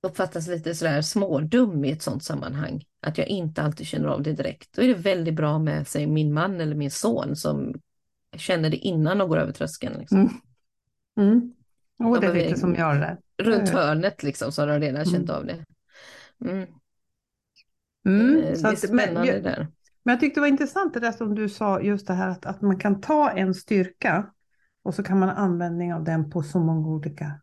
uppfattas 0.08 0.48
lite 0.48 0.76
sådär 0.76 1.02
smådum 1.02 1.86
i 1.86 1.92
ett 1.92 2.02
sådant 2.02 2.24
sammanhang. 2.24 2.84
Att 3.02 3.18
jag 3.18 3.28
inte 3.28 3.62
alltid 3.62 3.88
känner 3.88 4.08
av 4.08 4.24
det 4.24 4.34
direkt. 4.34 4.70
Då 4.76 4.82
är 4.82 4.88
det 4.88 4.94
väldigt 4.94 5.34
bra 5.36 5.60
med 5.60 5.88
sig 5.88 6.08
min 6.08 6.34
man 6.34 6.62
eller 6.62 6.76
min 6.76 6.92
son 6.92 7.36
som 7.36 7.74
känner 8.38 8.70
det 8.70 8.78
innan 8.78 9.18
de 9.18 9.30
går 9.30 9.38
över 9.38 9.52
tröskeln. 9.54 10.00
Liksom. 10.00 10.20
Mm. 11.18 11.30
mm. 11.32 11.54
Och 12.00 12.16
Ja, 12.16 12.20
det 12.20 12.28
är 12.28 12.34
men 12.34 12.44
lite 12.44 12.60
som 12.60 12.76
jag 12.76 12.96
det 12.96 13.00
där. 13.00 13.18
Runt 13.44 13.70
hörnet 13.70 14.24
liksom 14.24 14.52
så 14.52 14.62
har 14.62 14.68
de 14.68 14.80
redan 14.80 15.06
känt 15.06 15.30
Mm. 15.30 15.36
av 15.36 15.46
det. 15.46 15.66
Mm. 16.46 16.68
Mm, 18.06 18.38
Eh, 18.44 18.54
så 18.56 18.62
Det 18.62 18.68
är 18.70 18.74
att- 18.74 18.92
men, 18.92 19.00
spännande 19.06 19.34
jag, 19.34 19.44
där. 19.44 19.68
Men 20.08 20.14
jag 20.14 20.20
tyckte 20.20 20.38
det 20.40 20.42
var 20.42 20.48
intressant 20.48 20.94
det 20.94 21.00
där 21.00 21.12
som 21.12 21.36
du 21.36 21.50
sa, 21.50 21.82
just 21.82 22.08
det 22.08 22.14
här 22.14 22.30
att, 22.30 22.46
att 22.46 22.62
man 22.62 22.80
kan 22.80 23.02
ta 23.02 23.30
en 23.30 23.54
styrka 23.54 24.26
och 24.84 24.94
så 24.96 25.04
kan 25.04 25.20
man 25.20 25.30
ha 25.30 25.36
användning 25.36 25.94
av 25.94 26.04
den 26.04 26.30
på 26.30 26.44
så 26.44 26.60
många 26.60 26.88
olika, 26.88 27.42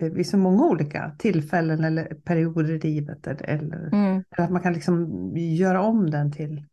eh, 0.00 0.08
vid 0.08 0.26
så 0.26 0.36
många 0.36 0.64
olika 0.66 1.16
tillfällen 1.18 1.84
eller 1.84 2.04
perioder 2.04 2.70
i 2.70 2.78
livet. 2.78 3.26
Eller, 3.26 3.88
Mm. 3.92 4.24
eller 4.30 4.44
att 4.44 4.50
man 4.50 4.62
kan 4.62 4.72
liksom 4.72 5.10
göra 5.36 5.82
om 5.82 6.10
den 6.10 6.32
till, 6.32 6.64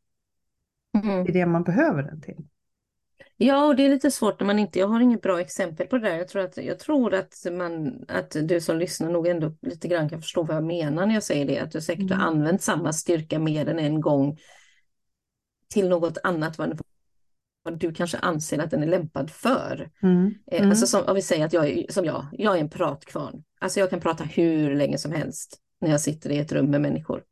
Mm. 1.04 1.26
till 1.26 1.34
det 1.34 1.46
man 1.46 1.64
behöver 1.64 2.04
den 2.04 2.22
till. 2.22 2.46
Ja, 3.38 3.66
och 3.66 3.76
det 3.76 3.86
är 3.86 3.90
lite 3.90 4.12
svårt 4.12 4.40
när 4.40 4.48
man 4.48 4.60
inte, 4.60 4.80
jag 4.80 4.88
har 4.88 5.00
inget 5.00 5.22
bra 5.22 5.42
exempel 5.42 5.88
på 5.88 5.98
det 5.98 6.10
där. 6.10 6.18
Jag 6.18 6.28
tror 6.28 6.42
att, 6.42 6.58
jag 6.58 6.80
tror 6.80 7.14
att, 7.14 7.46
man, 7.52 8.06
att 8.08 8.36
du 8.44 8.62
som 8.62 8.78
lyssnar 8.78 9.12
nog 9.12 9.28
ändå 9.28 9.54
lite 9.62 9.88
grann 9.88 10.10
kan 10.10 10.22
förstå 10.22 10.44
vad 10.44 10.56
jag 10.56 10.64
menar 10.64 11.06
när 11.06 11.14
jag 11.14 11.24
säger 11.24 11.46
det. 11.46 11.60
Att 11.60 11.72
du 11.72 11.82
säkert 11.82 12.10
har 12.10 12.16
Mm. 12.16 12.28
använt 12.28 12.62
samma 12.62 12.94
styrka 12.94 13.40
mer 13.40 13.70
än 13.70 13.80
en 13.80 14.02
gång 14.02 14.38
till 15.74 15.90
något 15.90 16.18
annat 16.24 16.58
vad, 16.58 16.82
vad 17.64 17.80
du 17.80 17.94
kanske 17.94 18.18
anser 18.18 18.60
att 18.60 18.72
den 18.72 18.84
är 18.84 18.88
lämpad 18.88 19.30
för. 19.32 19.90
Mm. 20.04 20.34
Eh, 20.52 20.58
Mm. 20.60 20.70
Alltså 20.70 20.88
som, 20.88 21.04
om 21.08 21.16
vi 21.16 21.22
säger 21.22 21.46
att 21.46 21.54
jag 21.54 21.70
är 21.70 21.86
som 21.92 22.06
jag, 22.06 22.26
jag 22.32 22.56
är 22.56 22.62
en 22.62 22.70
pratkvarn. 22.70 23.44
Alltså 23.60 23.80
jag 23.80 23.90
kan 23.90 24.00
prata 24.00 24.24
hur 24.24 24.76
länge 24.76 24.98
som 24.98 25.12
helst 25.12 25.58
när 25.82 25.90
jag 25.92 26.02
sitter 26.02 26.30
i 26.30 26.38
ett 26.38 26.52
rum 26.52 26.66
med 26.72 26.82
människor. 26.82 27.24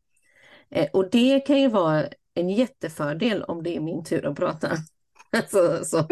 Eh, 0.70 0.88
och 0.94 1.10
det 1.10 1.40
kan 1.40 1.62
ju 1.62 1.68
vara 1.68 2.04
en 2.34 2.50
jättefördel 2.50 3.44
om 3.44 3.64
det 3.64 3.76
är 3.76 3.80
min 3.80 4.04
tur 4.04 4.26
att 4.26 4.36
prata. 4.38 4.72
Alltså, 5.32 5.80
så. 5.86 6.08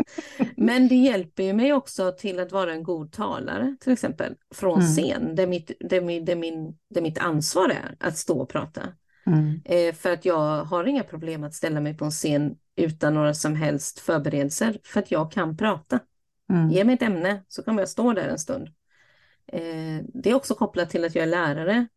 Men 0.58 0.88
det 0.88 0.96
hjälper 0.96 1.44
ju 1.44 1.54
mig 1.54 1.74
också 1.74 2.12
till 2.12 2.40
att 2.40 2.52
vara 2.52 2.74
en 2.74 2.84
god 2.84 3.12
talare, 3.12 3.76
till 3.80 3.94
exempel, 3.94 4.36
från 4.56 4.80
Mm. 4.80 4.92
scen, 4.92 5.36
där 5.36 5.48
mitt, 5.48 5.72
där, 5.80 6.02
min, 6.02 6.26
där, 6.26 6.36
min, 6.36 6.78
där 6.90 7.02
mitt 7.02 7.18
ansvar 7.18 7.70
är 7.70 7.96
att 8.00 8.18
stå 8.18 8.40
och 8.42 8.50
prata. 8.50 8.82
Mm. 9.26 9.62
Eh, 9.66 9.94
för 9.94 10.14
att 10.14 10.26
jag 10.26 10.64
har 10.64 10.86
inga 10.86 11.04
problem 11.04 11.44
att 11.44 11.54
ställa 11.54 11.80
mig 11.80 11.98
på 11.98 12.06
en 12.06 12.12
scen 12.12 12.58
utan 12.76 13.14
några 13.14 13.34
som 13.34 13.56
helst 13.56 14.00
förberedelser, 14.00 14.78
för 14.84 15.00
att 15.00 15.12
jag 15.12 15.32
kan 15.32 15.58
prata. 15.58 16.00
Mm. 16.50 16.70
Ge 16.70 16.84
mig 16.84 16.96
ett 16.96 17.02
ämne 17.02 17.44
så 17.48 17.64
kommer 17.64 17.82
jag 17.82 17.90
stå 17.90 18.14
där 18.14 18.28
en 18.28 18.40
stund. 18.40 18.68
Eh, 19.48 20.04
det 20.14 20.30
är 20.30 20.34
också 20.34 20.56
kopplat 20.56 20.90
till 20.90 21.06
att 21.06 21.16
jag 21.16 21.24
är 21.24 21.28
lärare. 21.28 21.88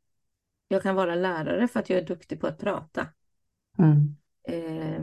Jag 0.68 0.82
kan 0.82 0.94
vara 0.94 1.14
lärare 1.14 1.68
för 1.68 1.80
att 1.80 1.90
jag 1.90 1.98
är 1.98 2.06
duktig 2.06 2.40
på 2.40 2.46
att 2.46 2.58
prata. 2.58 3.06
Mm. 3.78 4.16
Eh, 4.48 5.02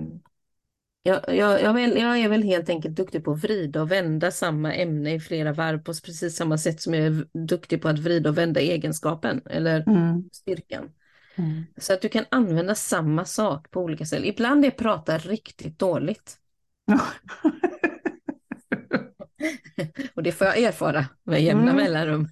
jag, 1.03 1.35
jag, 1.35 1.61
jag, 1.61 1.73
väl, 1.73 1.97
jag 1.97 2.19
är 2.19 2.29
väl 2.29 2.43
helt 2.43 2.69
enkelt 2.69 2.95
duktig 2.95 3.23
på 3.23 3.31
att 3.31 3.43
vrida 3.43 3.81
och 3.81 3.91
vända 3.91 4.31
samma 4.31 4.73
ämne 4.73 5.13
i 5.13 5.19
flera 5.19 5.53
varv 5.53 5.77
på 5.77 5.93
precis 5.93 6.35
samma 6.35 6.57
sätt 6.57 6.81
som 6.81 6.93
jag 6.93 7.05
är 7.05 7.25
duktig 7.47 7.81
på 7.81 7.87
att 7.87 7.99
vrida 7.99 8.29
och 8.29 8.37
vända 8.37 8.59
egenskapen 8.59 9.41
eller 9.45 9.83
Mm. 9.87 10.29
styrkan. 10.31 10.89
Mm. 11.35 11.63
Så 11.77 11.93
att 11.93 12.01
du 12.01 12.09
kan 12.09 12.25
använda 12.29 12.75
samma 12.75 13.25
sak 13.25 13.71
på 13.71 13.81
olika 13.81 14.05
ställen. 14.05 14.27
Ibland 14.27 14.65
är 14.65 14.71
prata 14.71 15.17
riktigt 15.17 15.79
dåligt. 15.79 16.37
och 20.15 20.23
det 20.23 20.31
får 20.31 20.47
jag 20.47 20.57
erfara 20.57 21.05
med 21.23 21.43
jämna 21.43 21.71
mm. 21.71 21.75
mellanrum. 21.75 22.27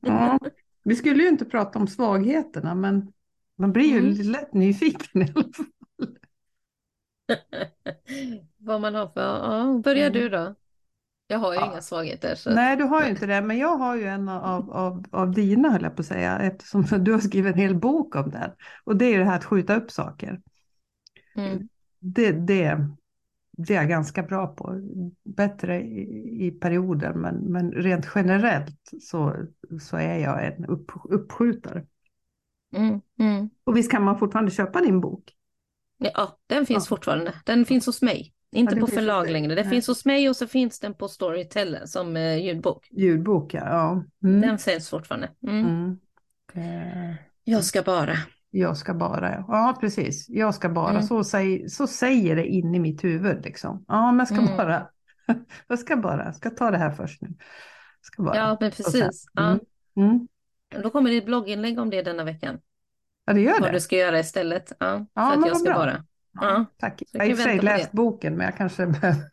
ja. 0.00 0.38
Vi 0.84 0.96
skulle 0.96 1.22
ju 1.22 1.28
inte 1.28 1.44
prata 1.44 1.78
om 1.78 1.88
svagheterna, 1.88 2.74
men 2.74 3.12
man 3.58 3.72
blir 3.72 3.84
ju 3.84 3.98
mm. 3.98 4.32
lätt 4.32 4.54
nyfiken 4.54 5.22
i 5.22 5.32
alla 5.34 5.52
fall. 5.52 5.66
Vad 8.58 8.80
man 8.80 8.94
har 8.94 9.08
för... 9.08 9.20
Ja, 9.20 9.80
börjar 9.84 10.06
mm. 10.06 10.22
du 10.22 10.28
då? 10.28 10.54
Jag 11.26 11.38
har 11.38 11.52
ju 11.52 11.58
Ja. 11.60 11.70
inga 11.72 11.80
svagheter. 11.82 12.34
Så. 12.34 12.50
Nej, 12.54 12.76
du 12.76 12.84
har 12.84 13.02
ju 13.04 13.10
inte 13.10 13.26
det, 13.26 13.40
men 13.42 13.58
jag 13.58 13.76
har 13.76 13.96
ju 13.96 14.04
en 14.04 14.28
av, 14.28 14.70
av, 14.70 15.04
av 15.10 15.30
dina, 15.30 15.70
höll 15.70 15.82
jag 15.82 15.96
på 15.96 16.00
att 16.00 16.06
säga, 16.06 16.38
eftersom 16.38 16.84
du 17.04 17.12
har 17.12 17.20
skrivit 17.20 17.52
en 17.54 17.60
hel 17.60 17.74
bok 17.74 18.16
om 18.16 18.30
den. 18.30 18.50
Och 18.84 18.96
det 18.96 19.04
är 19.04 19.12
ju 19.12 19.18
det 19.18 19.24
här 19.24 19.36
att 19.36 19.44
skjuta 19.44 19.76
upp 19.76 19.90
saker. 19.90 20.40
Mm. 21.36 21.68
Det, 21.98 22.32
det, 22.32 22.88
det 23.52 23.74
är 23.74 23.80
jag 23.80 23.88
ganska 23.88 24.22
bra 24.22 24.46
på. 24.46 24.80
Bättre 25.24 25.82
i, 25.82 26.46
i 26.46 26.50
perioder, 26.50 27.12
men, 27.14 27.36
men 27.36 27.72
rent 27.72 28.06
generellt 28.14 28.90
så, 29.02 29.36
så 29.80 29.96
är 29.96 30.18
jag 30.18 30.46
en 30.46 30.64
upp, 30.64 30.92
uppskjutare. 31.04 31.86
Mm. 32.76 33.00
Mm. 33.18 33.50
Och 33.64 33.76
visst 33.76 33.90
kan 33.90 34.02
man 34.04 34.18
fortfarande 34.18 34.50
köpa 34.50 34.80
din 34.80 35.00
bok? 35.00 35.32
Ja, 35.98 36.38
den 36.46 36.66
finns 36.66 36.84
Ja. 36.90 36.96
fortfarande. 36.96 37.34
Den 37.44 37.64
finns 37.64 37.86
hos 37.86 38.02
mig. 38.02 38.33
Inte 38.54 38.74
den 38.74 38.80
på 38.80 38.86
förlag 38.86 39.30
längre. 39.30 39.54
Den 39.54 39.64
Nej. 39.64 39.70
finns 39.74 39.86
hos 39.88 40.04
mig 40.04 40.28
och 40.28 40.36
så 40.36 40.46
finns 40.46 40.80
den 40.80 40.94
på 40.94 41.08
Storytel 41.08 41.78
som 41.84 42.16
eh, 42.16 42.36
ljudbok. 42.46 42.88
Ljudbok, 42.90 43.54
ja. 43.54 43.60
ja. 43.64 44.04
Mm. 44.28 44.40
Den 44.40 44.58
säljs 44.58 44.88
fortfarande. 44.90 45.30
Mm. 45.46 45.64
Mm. 45.64 45.98
Eh, 46.54 47.14
Jag 47.44 47.64
ska 47.64 47.82
bara. 47.82 48.12
Jag 48.50 48.76
ska 48.76 48.94
bara, 48.94 49.30
ja. 49.32 49.44
ja 49.48 49.76
precis. 49.80 50.28
Jag 50.28 50.54
ska 50.54 50.68
bara, 50.68 50.90
Mm. 50.90 51.02
så, 51.02 51.24
säg, 51.24 51.68
så 51.70 51.86
säger 51.86 52.36
det 52.36 52.46
in 52.46 52.74
i 52.74 52.78
mitt 52.78 53.04
huvud 53.04 53.44
liksom. 53.44 53.84
Ja, 53.88 54.12
men 54.12 54.18
jag 54.18 54.28
ska 54.28 54.36
Mm. 54.38 54.56
bara, 54.56 54.88
jag 55.68 55.78
ska 55.78 55.96
bara, 55.96 56.24
jag 56.24 56.36
ska 56.36 56.50
ta 56.50 56.70
det 56.70 56.78
här 56.78 56.90
först 56.90 57.22
nu. 57.22 57.28
Ska 58.00 58.22
bara. 58.22 58.36
Ja, 58.36 58.56
men 58.60 58.70
precis. 58.70 59.26
Ja. 59.32 59.58
Mm. 59.96 60.28
Då 60.82 60.90
kommer 60.90 61.10
det 61.10 61.16
ett 61.16 61.26
blogginlägg 61.26 61.78
om 61.78 61.90
det 61.90 62.02
denna 62.02 62.24
veckan. 62.24 62.58
Ja, 63.26 63.32
det 63.32 63.40
gör 63.40 63.52
Vad 63.52 63.62
det. 63.62 63.72
du 63.72 63.80
ska 63.80 63.96
göra 63.96 64.18
istället. 64.18 64.72
Ja, 64.80 64.86
Ja, 64.86 65.06
men 65.14 65.38
att 65.38 65.46
jag 65.46 65.52
vad 65.52 65.60
ska 65.60 65.68
bra. 65.70 65.78
bara. 65.78 66.04
Ja, 66.34 66.64
tack. 66.76 67.02
Jag 67.12 67.20
har 67.20 67.30
i 67.30 67.32
och 67.32 67.36
för 67.36 67.44
sig 67.44 67.60
läst 67.60 67.92
boken, 67.92 68.36
men 68.36 68.44
jag 68.44 68.56
kanske 68.56 68.86
behöver... 68.86 69.30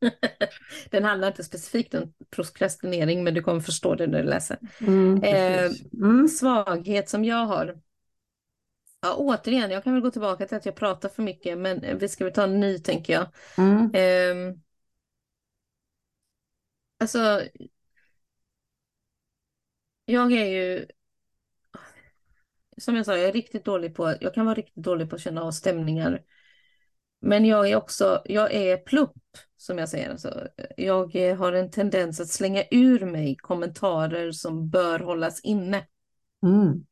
Den 0.90 1.04
handlar 1.04 1.28
inte 1.28 1.44
specifikt 1.44 1.94
om 1.94 2.12
prokrastinering, 2.30 3.24
men 3.24 3.34
du 3.34 3.42
kommer 3.42 3.60
förstå 3.60 3.94
det 3.94 4.06
när 4.06 4.22
du 4.22 4.28
läser. 4.28 4.58
Mm, 4.80 5.20
precis. 5.20 5.92
Mm. 5.92 6.28
Svaghet 6.28 7.08
som 7.08 7.24
jag 7.24 7.46
har. 7.46 7.80
Ja, 9.00 9.14
återigen, 9.14 9.70
jag 9.70 9.84
kan 9.84 9.92
väl 9.92 10.02
gå 10.02 10.10
tillbaka 10.10 10.46
till 10.46 10.56
att 10.56 10.66
jag 10.66 10.76
pratar 10.76 11.08
för 11.08 11.22
mycket, 11.22 11.58
men 11.58 11.98
vi 11.98 12.08
ska 12.08 12.24
väl 12.24 12.32
ta 12.32 12.42
en 12.42 12.60
ny, 12.60 12.78
tänker 12.78 13.12
jag. 13.12 13.26
Mm. 13.58 13.90
Ehm, 13.94 14.62
alltså, 17.00 17.42
jag 20.04 20.32
är 20.32 20.44
ju, 20.44 20.86
som 22.78 22.96
jag 22.96 23.06
sa, 23.06 23.16
jag 23.16 23.28
är 23.28 23.32
riktigt 23.32 23.64
dålig 23.64 23.94
på, 23.94 24.14
jag 24.20 24.34
kan 24.34 24.46
vara 24.46 24.54
riktigt 24.54 24.84
dålig 24.84 25.10
på 25.10 25.16
att 25.16 25.22
känna 25.22 25.42
av 25.42 25.50
stämningar. 25.50 26.22
Men 27.20 27.44
jag 27.44 27.70
är 27.70 27.76
också, 27.76 28.22
jag 28.24 28.54
är 28.54 28.76
plupp, 28.76 29.12
som 29.56 29.78
jag 29.78 29.88
säger. 29.88 30.10
Alltså, 30.10 30.48
jag 30.76 31.16
har 31.38 31.52
en 31.52 31.70
tendens 31.70 32.20
att 32.20 32.28
slänga 32.28 32.62
ur 32.70 33.06
mig 33.06 33.36
kommentarer 33.36 34.32
som 34.32 34.68
bör 34.70 34.98
hållas 34.98 35.40
inne. 35.40 35.86
Mm. 36.42 36.84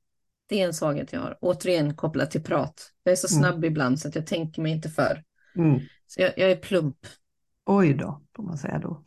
Det 0.49 0.61
är 0.61 0.67
en 0.67 0.75
svaghet 0.75 1.13
jag 1.13 1.21
har. 1.21 1.39
Återigen 1.41 1.97
kopplat 1.97 2.31
till 2.31 2.43
prat. 2.43 2.93
Jag 3.03 3.13
är 3.13 3.17
så 3.17 3.37
Mm. 3.37 3.43
snabb 3.43 3.65
ibland 3.65 4.01
så 4.01 4.09
att 4.09 4.15
jag 4.15 4.27
tänker 4.27 4.63
mig 4.63 4.73
inte 4.73 4.89
för. 4.89 5.25
Mm. 5.57 5.81
Så 6.07 6.21
jag, 6.21 6.33
jag 6.37 6.51
är 6.51 6.57
plump. 6.57 6.97
Oj 7.67 7.95
då, 7.95 8.23
får 8.37 8.43
man 8.43 8.59
säga 8.59 8.79
då. 8.79 9.03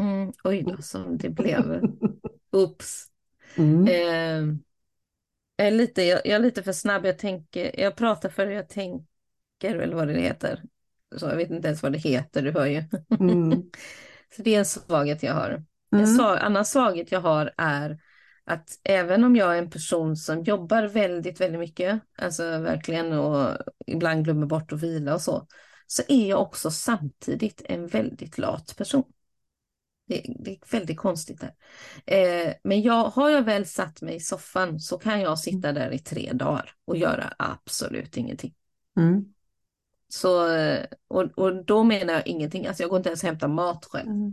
Mm, 0.00 0.32
oj 0.44 0.62
då, 0.62 0.82
som 0.82 1.18
det 1.18 1.30
blev. 1.30 1.82
Oops. 2.52 3.04
Mm. 3.56 3.86
Eh, 3.86 4.56
jag, 5.56 5.66
är 5.66 5.70
lite, 5.70 6.02
jag, 6.02 6.20
jag 6.26 6.34
är 6.34 6.38
lite 6.38 6.62
för 6.62 6.72
snabb. 6.72 7.06
Jag, 7.06 7.18
tänker, 7.18 7.80
jag 7.80 7.96
pratar 7.96 8.28
för 8.28 8.46
jag 8.46 8.68
tänker, 8.68 9.06
eller 9.62 9.94
vad 9.96 10.08
det 10.08 10.20
heter. 10.20 10.62
Så 11.16 11.26
jag 11.26 11.36
vet 11.36 11.50
inte 11.50 11.68
ens 11.68 11.82
vad 11.82 11.92
det 11.92 11.98
heter, 11.98 12.42
du 12.42 12.50
hör 12.52 12.66
ju. 12.66 12.84
Mm. 13.20 13.70
Så 14.36 14.42
det 14.42 14.54
är 14.54 14.58
en 14.58 14.64
svaghet 14.64 15.22
jag 15.22 15.34
har. 15.34 15.64
En 15.96 15.98
Mm. 15.98 16.06
svag, 16.06 16.38
annan 16.38 16.64
svaghet 16.64 17.12
jag 17.12 17.20
har 17.20 17.52
är 17.56 17.98
att 18.44 18.80
även 18.84 19.24
om 19.24 19.36
jag 19.36 19.54
är 19.54 19.58
en 19.58 19.70
person 19.70 20.16
som 20.16 20.42
jobbar 20.42 20.82
väldigt, 20.84 21.40
väldigt 21.40 21.60
mycket, 21.60 22.00
alltså 22.18 22.42
verkligen 22.58 23.12
och 23.12 23.56
ibland 23.86 24.24
glömmer 24.24 24.46
bort 24.46 24.72
att 24.72 24.82
vila 24.82 25.14
och 25.14 25.20
så, 25.20 25.46
så 25.86 26.02
är 26.08 26.28
jag 26.28 26.42
också 26.42 26.70
samtidigt 26.70 27.62
en 27.64 27.86
väldigt 27.86 28.38
lat 28.38 28.74
person. 28.76 29.04
Det, 30.12 30.34
det 30.38 30.50
är 30.50 30.58
väldigt 30.70 30.98
konstigt 30.98 31.40
där. 31.40 31.54
Eh, 32.06 32.52
men 32.64 32.82
jag, 32.82 33.04
har 33.04 33.30
jag 33.30 33.42
väl 33.42 33.66
satt 33.66 34.02
mig 34.02 34.14
i 34.14 34.20
soffan 34.20 34.80
så 34.80 34.98
kan 34.98 35.20
jag 35.20 35.38
sitta 35.38 35.72
där 35.72 35.90
i 35.90 35.98
tre 35.98 36.30
dagar 36.32 36.70
och 36.84 36.96
göra 36.96 37.32
absolut 37.38 38.16
ingenting. 38.16 38.54
Mm. 38.96 39.24
Så, 40.08 40.54
eh, 40.54 40.84
och, 41.08 41.38
och 41.38 41.64
då 41.64 41.82
menar 41.82 42.14
jag 42.14 42.26
ingenting, 42.26 42.66
alltså 42.66 42.82
jag 42.82 42.90
går 42.90 42.96
inte 42.96 43.08
ens 43.08 43.22
och 43.22 43.28
hämtar 43.28 43.48
mat 43.48 43.84
själv. 43.84 44.10
Mm. 44.10 44.32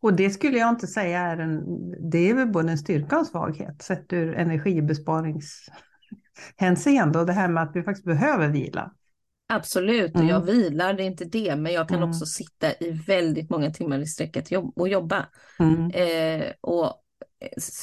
Och 0.00 0.14
det 0.14 0.30
skulle 0.30 0.58
jag 0.58 0.68
inte 0.68 0.86
säga 0.86 1.20
är 1.20 1.38
en, 1.38 1.62
det 2.10 2.30
är 2.30 2.34
väl 2.34 2.48
både 2.48 2.70
en 2.70 2.78
styrka 2.78 3.16
och 3.16 3.20
en 3.20 3.26
svaghet 3.26 3.82
sett 3.82 4.12
ur 4.12 4.34
energibesparingshänseende 4.34 7.18
och 7.18 7.26
det 7.26 7.32
här 7.32 7.48
med 7.48 7.62
att 7.62 7.76
vi 7.76 7.82
faktiskt 7.82 8.06
behöver 8.06 8.48
vila. 8.48 8.92
Absolut, 9.46 10.10
och 10.10 10.16
Mm. 10.16 10.28
jag 10.28 10.40
vilar, 10.40 10.94
det 10.94 11.02
är 11.02 11.06
inte 11.06 11.24
det, 11.24 11.56
men 11.56 11.72
jag 11.72 11.88
kan 11.88 11.96
Mm. 11.98 12.08
också 12.10 12.26
sitta 12.26 12.72
i 12.72 12.90
väldigt 13.06 13.50
många 13.50 13.70
timmar 13.70 13.98
i 13.98 14.06
sträck 14.06 14.36
att 14.36 14.50
jobb- 14.50 14.72
och 14.78 14.88
jobba. 14.88 15.26
Mm. 15.58 15.90
Eh, 15.90 16.52
och 16.60 17.00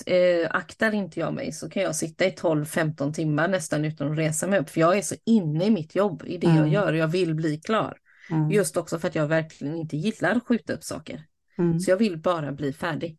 eh, 0.06 0.48
aktar 0.52 0.94
inte 0.94 1.20
jag 1.20 1.34
mig 1.34 1.52
så 1.52 1.70
kan 1.70 1.84
jag 1.84 1.96
sitta 1.96 2.26
i 2.26 2.30
12-15 2.32 3.14
timmar 3.14 3.48
nästan 3.48 3.86
utan 3.86 4.12
att 4.12 4.18
resa 4.18 4.48
mig 4.48 4.60
upp, 4.60 4.70
för 4.70 4.80
jag 4.80 4.98
är 4.98 5.02
så 5.02 5.16
inne 5.26 5.66
i 5.66 5.70
mitt 5.70 5.96
jobb, 5.96 6.24
i 6.26 6.38
det 6.38 6.48
jag 6.48 6.58
Mm. 6.58 6.72
gör, 6.72 6.92
och 6.94 6.98
jag 6.98 7.08
vill 7.08 7.36
bli 7.36 7.58
klar. 7.58 7.98
Mm. 8.32 8.52
Just 8.52 8.78
också 8.78 9.00
för 9.00 9.08
att 9.08 9.16
jag 9.16 9.28
verkligen 9.28 9.76
inte 9.76 9.98
gillar 9.98 10.36
att 10.36 10.48
skjuta 10.48 10.74
upp 10.74 10.84
saker. 10.84 11.24
Mm. 11.58 11.80
Så 11.80 11.92
jag 11.92 11.98
vill 11.98 12.18
bara 12.18 12.52
bli 12.52 12.74
färdig. 12.74 13.18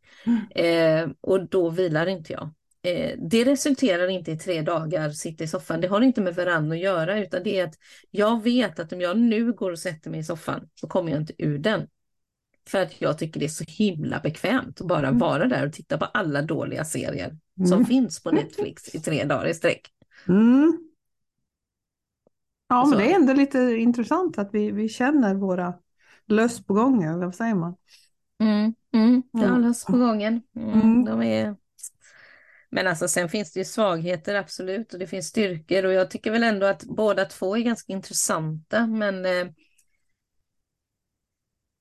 Eh, 0.50 1.09
och 1.20 1.48
då 1.48 1.70
vilar 1.70 2.07
inte 2.07 2.33
jag. 2.33 2.50
Eh, 2.83 3.18
det 3.31 3.45
resulterar 3.45 4.09
inte 4.09 4.33
i 4.33 4.38
tre 4.38 4.62
dagar 4.62 5.11
sitta 5.11 5.45
i 5.45 5.49
soffan. 5.49 5.81
Det 5.81 5.88
har 5.88 6.01
inte 6.01 6.21
med 6.21 6.35
varann 6.35 6.73
att 6.73 6.79
göra, 6.79 7.18
utan 7.21 7.42
det 7.42 7.59
är 7.59 7.64
att 7.64 7.75
jag 8.11 8.42
vet 8.42 8.79
att 8.79 8.92
om 8.92 9.01
jag 9.01 9.18
nu 9.18 9.53
går 9.53 9.71
och 9.71 9.79
sätter 9.79 10.11
mig 10.11 10.21
i 10.21 10.25
soffan 10.25 10.68
så 10.75 10.87
kommer 10.88 11.12
jag 11.12 11.21
inte 11.21 11.35
ur 11.38 11.59
den. 11.59 11.88
För 12.68 12.83
att 12.83 13.01
jag 13.01 13.18
tycker 13.18 13.40
det 13.40 13.47
är 13.47 13.49
så 13.49 13.64
himla 13.68 14.21
bekvämt 14.21 14.81
att 14.81 14.87
bara 14.87 15.07
Mm. 15.09 15.18
vara 15.18 15.47
där 15.47 15.66
och 15.66 15.73
titta 15.73 15.99
på 15.99 16.05
alla 16.05 16.42
dåliga 16.42 16.85
serier 16.85 17.37
som 17.57 17.73
Mm. 17.73 17.85
finns 17.87 18.23
på 18.23 18.31
Netflix 18.31 18.95
i 18.95 19.01
tre 19.01 19.25
dagar 19.25 19.47
i 19.47 19.55
sträck. 19.55 19.88
Mm. 20.29 20.79
Ja, 22.68 22.87
men 22.87 22.99
det 22.99 23.12
är 23.12 23.14
ändå 23.14 23.33
lite 23.33 23.59
intressant 23.59 24.38
att 24.38 24.51
vi, 24.53 24.71
vi 24.71 24.88
känner 24.88 25.35
våra 25.35 25.75
löss 26.27 26.66
på 26.66 26.75
gång, 26.75 27.03
eller 27.03 27.25
vad 27.25 27.35
säger 27.35 27.55
man? 27.55 27.77
Mm, 28.40 28.75
mm, 28.95 29.23
Mm. 29.35 29.51
hålls 29.64 29.85
på 29.85 29.99
gången. 29.99 30.42
Mm, 30.57 30.73
Mm. 30.81 31.05
de 31.05 31.23
är... 31.23 31.57
Men 32.74 32.87
alltså 32.87 33.08
sen 33.08 33.28
finns 33.28 33.52
det 33.52 33.61
ju 33.61 33.64
svagheter 33.64 34.35
absolut 34.35 34.92
och 34.92 34.98
det 34.98 35.06
finns 35.06 35.26
styrkor 35.26 35.85
och 35.85 35.92
jag 35.92 36.11
tycker 36.11 36.30
väl 36.30 36.42
ändå 36.42 36.66
att 36.66 36.85
båda 36.85 37.24
två 37.24 37.56
är 37.56 37.61
ganska 37.61 37.92
intressanta 37.92 38.87
men 38.87 39.26
eh, 39.26 39.46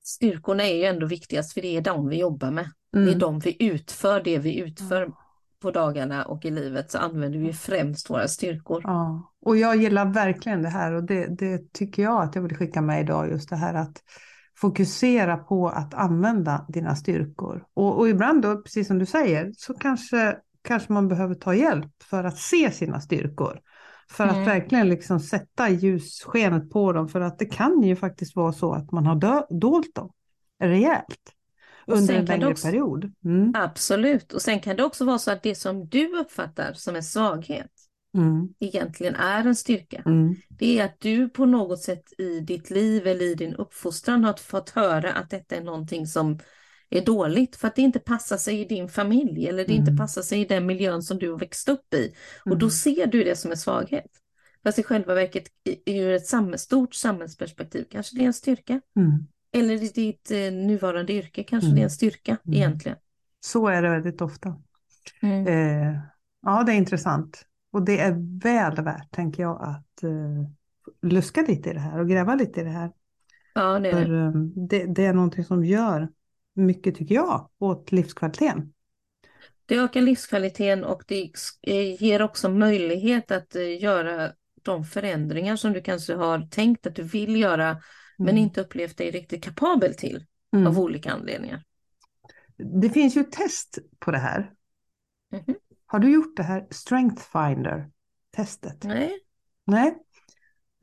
styrkorna 0.04 0.62
är 0.62 0.74
ju 0.74 0.84
ändå 0.84 1.06
viktigast 1.06 1.52
för 1.52 1.60
det 1.60 1.76
är 1.76 1.80
de 1.80 2.08
vi 2.08 2.16
jobbar 2.18 2.50
med. 2.50 2.70
Det 2.92 2.98
är 2.98 3.02
Mm. 3.02 3.18
de 3.18 3.38
vi 3.38 3.64
utför, 3.64 4.22
det 4.22 4.38
vi 4.38 4.58
utför 4.58 5.12
på 5.60 5.70
dagarna 5.70 6.24
och 6.24 6.44
i 6.44 6.50
livet 6.50 6.90
så 6.90 6.98
använder 6.98 7.38
vi 7.38 7.52
främst 7.52 8.10
våra 8.10 8.28
styrkor. 8.28 8.80
Ja, 8.84 9.32
och 9.40 9.56
jag 9.56 9.76
gillar 9.76 10.04
verkligen 10.04 10.62
det 10.62 10.68
här 10.68 10.92
och 10.92 11.04
det, 11.04 11.26
det 11.38 11.72
tycker 11.72 12.02
jag 12.02 12.22
att 12.22 12.34
jag 12.34 12.42
vill 12.42 12.56
skicka 12.56 12.80
med 12.80 13.00
idag, 13.00 13.30
just 13.30 13.50
det 13.50 13.56
här 13.56 13.74
att 13.74 14.02
fokusera 14.56 15.36
på 15.36 15.68
att 15.68 15.94
använda 15.94 16.66
dina 16.68 16.96
styrkor. 16.96 17.64
Och, 17.74 17.98
och 17.98 18.08
ibland 18.08 18.42
då, 18.42 18.62
precis 18.62 18.86
som 18.86 18.98
du 18.98 19.06
säger, 19.06 19.52
så 19.56 19.74
kanske, 19.74 20.36
kanske 20.62 20.92
man 20.92 21.08
behöver 21.08 21.34
ta 21.34 21.54
hjälp 21.54 22.02
för 22.02 22.24
att 22.24 22.38
se 22.38 22.70
sina 22.70 23.00
styrkor. 23.00 23.60
För 24.10 24.24
att 24.24 24.32
Mm. 24.32 24.44
verkligen 24.44 24.88
liksom 24.88 25.20
sätta 25.20 25.68
ljusskenet 25.68 26.70
på 26.70 26.92
dem, 26.92 27.08
för 27.08 27.20
att 27.20 27.38
det 27.38 27.44
kan 27.46 27.82
ju 27.82 27.96
faktiskt 27.96 28.36
vara 28.36 28.52
så 28.52 28.72
att 28.72 28.92
man 28.92 29.06
har 29.06 29.14
dö- 29.14 29.46
dolt 29.50 29.94
dem 29.94 30.12
rejält 30.62 31.32
under 31.86 32.14
en 32.14 32.24
längre 32.24 32.46
också- 32.50 32.66
period. 32.68 33.12
Mm. 33.24 33.52
Absolut, 33.56 34.32
och 34.32 34.42
sen 34.42 34.60
kan 34.60 34.76
det 34.76 34.84
också 34.84 35.04
vara 35.04 35.18
så 35.18 35.30
att 35.30 35.42
det 35.42 35.54
som 35.54 35.88
du 35.88 36.16
uppfattar 36.18 36.72
som 36.72 36.96
en 36.96 37.02
svaghet 37.02 37.70
Mm. 38.14 38.48
egentligen 38.60 39.14
är 39.14 39.46
en 39.46 39.56
styrka. 39.56 40.02
Mm. 40.06 40.34
Det 40.48 40.78
är 40.78 40.84
att 40.84 41.00
du 41.00 41.28
på 41.28 41.46
något 41.46 41.80
sätt 41.80 42.12
i 42.18 42.40
ditt 42.40 42.70
liv 42.70 43.06
eller 43.06 43.24
i 43.24 43.34
din 43.34 43.54
uppfostran 43.54 44.24
har 44.24 44.34
fått 44.34 44.70
höra 44.70 45.12
att 45.12 45.30
detta 45.30 45.56
är 45.56 45.60
någonting 45.64 46.06
som 46.06 46.38
är 46.98 47.04
dåligt 47.04 47.56
för 47.56 47.68
att 47.68 47.76
det 47.76 47.82
inte 47.82 47.98
passar 47.98 48.36
sig 48.36 48.60
i 48.60 48.64
din 48.64 48.88
familj 48.88 49.48
eller 49.48 49.66
det 49.66 49.72
inte 49.72 49.90
Mm. 49.90 49.96
passar 49.98 50.22
sig 50.22 50.40
i 50.40 50.44
den 50.44 50.66
miljön 50.66 51.02
som 51.02 51.18
du 51.18 51.30
har 51.30 51.38
växt 51.38 51.68
upp 51.68 51.94
i. 51.94 52.14
Och 52.44 52.58
då 52.58 52.66
Mm. 52.66 52.70
ser 52.70 53.06
du 53.06 53.24
det 53.24 53.36
som 53.36 53.50
en 53.50 53.56
svaghet. 53.56 54.06
Fast 54.64 54.78
i 54.78 54.82
själva 54.82 55.14
verket 55.14 55.44
ur 55.86 56.10
ett 56.12 56.26
samhälls, 56.26 56.62
stort 56.62 56.94
samhällsperspektiv 56.94 57.84
kanske 57.90 58.16
det 58.16 58.22
är 58.22 58.26
en 58.26 58.32
styrka. 58.34 58.80
Mm. 58.96 59.26
Eller 59.52 59.74
i 59.82 59.88
ditt 59.88 60.30
eh, 60.30 60.52
nuvarande 60.52 61.12
yrke 61.12 61.42
kanske 61.44 61.66
Mm. 61.66 61.74
det 61.76 61.80
är 61.80 61.84
en 61.84 61.90
styrka 61.90 62.36
Mm. 62.46 62.56
egentligen. 62.56 62.98
Så 63.40 63.68
är 63.68 63.82
det 63.82 63.90
väldigt 63.90 64.20
ofta. 64.20 64.56
Mm. 65.22 65.46
Eh, 65.46 65.98
ja, 66.42 66.62
det 66.62 66.72
är 66.72 66.76
intressant. 66.76 67.42
Och 67.72 67.82
det 67.82 68.00
är 68.00 68.40
väl 68.42 68.84
värt, 68.84 69.10
tänker 69.10 69.42
jag, 69.42 69.62
att 69.62 70.02
eh, 70.02 70.46
luska 71.02 71.42
lite 71.42 71.70
i 71.70 71.72
det 71.72 71.80
här 71.80 72.00
och 72.00 72.08
gräva 72.08 72.34
lite 72.34 72.60
i 72.60 72.64
det 72.64 72.70
här. 72.70 72.92
Ja, 73.54 73.78
det 73.78 73.88
är 73.88 73.92
För 73.92 74.04
det. 74.12 74.18
eh, 74.18 74.32
det, 74.68 74.94
det 74.94 75.04
är 75.06 75.14
någonting 75.14 75.44
som 75.44 75.64
gör 75.64 76.08
mycket, 76.54 76.94
tycker 76.94 77.14
jag, 77.14 77.50
åt 77.58 77.92
livskvaliteten. 77.92 78.72
Det 79.66 79.76
ökar 79.76 80.00
livskvaliteten 80.00 80.84
och 80.84 81.02
det 81.06 81.30
eh, 81.62 82.02
ger 82.02 82.22
också 82.22 82.48
möjlighet 82.48 83.30
att 83.30 83.56
eh, 83.56 83.82
göra 83.82 84.32
de 84.62 84.84
förändringar 84.84 85.56
som 85.56 85.72
du 85.72 85.80
kanske 85.82 86.14
har 86.14 86.48
tänkt 86.50 86.86
att 86.86 86.94
du 86.96 87.02
vill 87.02 87.36
göra 87.40 87.82
men 88.18 88.28
Mm. 88.28 88.42
inte 88.42 88.60
upplevt 88.60 88.96
dig 88.98 89.10
riktigt 89.10 89.44
kapabel 89.44 89.94
till 89.94 90.26
Mm. 90.54 90.66
av 90.66 90.78
olika 90.78 91.12
anledningar. 91.12 91.62
Det 92.56 92.90
finns 92.90 93.16
ju 93.16 93.20
ett 93.20 93.32
test 93.32 93.78
på 93.98 94.10
det 94.10 94.18
här. 94.18 94.50
Mhm. 95.32 95.54
Har 95.86 95.98
du 95.98 96.12
gjort 96.12 96.36
det 96.36 96.42
här 96.42 96.66
Strength 96.70 97.22
Finder-testet? 97.32 98.84
Nej, 98.84 99.12
Nej. 99.64 99.94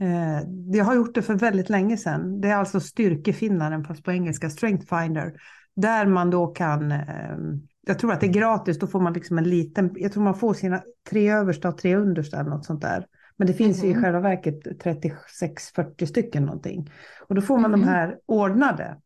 Eh, 0.02 0.42
jag 0.74 0.86
har 0.86 0.96
gjort 0.96 1.16
det 1.16 1.22
för 1.22 1.36
väldigt 1.36 1.70
länge 1.70 1.98
sedan. 1.98 2.42
Det 2.42 2.48
är 2.48 2.56
alltså 2.56 2.80
styrkefinnaren 2.80 3.84
fast 3.84 4.04
på 4.04 4.12
engelska, 4.12 4.50
Strength 4.50 4.96
Finder. 4.96 5.34
Där 5.82 6.06
man 6.06 6.30
då 6.30 6.48
kan, 6.48 6.92
eh, 6.92 7.38
jag 7.82 8.00
tror 8.00 8.12
att 8.14 8.20
det 8.20 8.26
är 8.28 8.32
gratis, 8.34 8.80
då 8.80 8.88
får 8.88 9.00
man 9.00 9.14
liksom 9.14 9.38
en 9.38 9.50
liten, 9.50 9.92
jag 9.96 10.12
tror 10.12 10.24
man 10.24 10.36
får 10.36 10.54
sina 10.54 10.84
tre 11.10 11.32
översta 11.32 11.70
och 11.70 11.78
tre 11.78 11.96
understa 11.96 12.40
eller 12.40 12.50
något 12.50 12.66
sånt 12.66 12.82
där. 12.82 13.06
Men 13.38 13.48
det 13.48 13.54
finns 13.54 13.84
ju 13.84 13.88
i 13.88 13.94
Mhm. 13.94 14.04
själva 14.04 14.20
verket 14.20 14.80
36-40 14.80 16.06
stycken 16.06 16.46
någonting. 16.46 16.92
Och 17.28 17.36
då 17.36 17.42
får 17.42 17.58
man 17.58 17.72
Mhm. 17.72 17.80
de 17.82 17.88
här 17.88 18.20
ordnade 18.26 18.98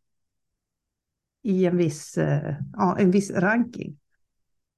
i 1.43 1.65
en 1.65 1.77
viss, 1.77 2.17
eh, 2.17 2.55
ja, 2.73 2.97
en 2.99 3.11
viss 3.11 3.31
ranking. 3.31 3.97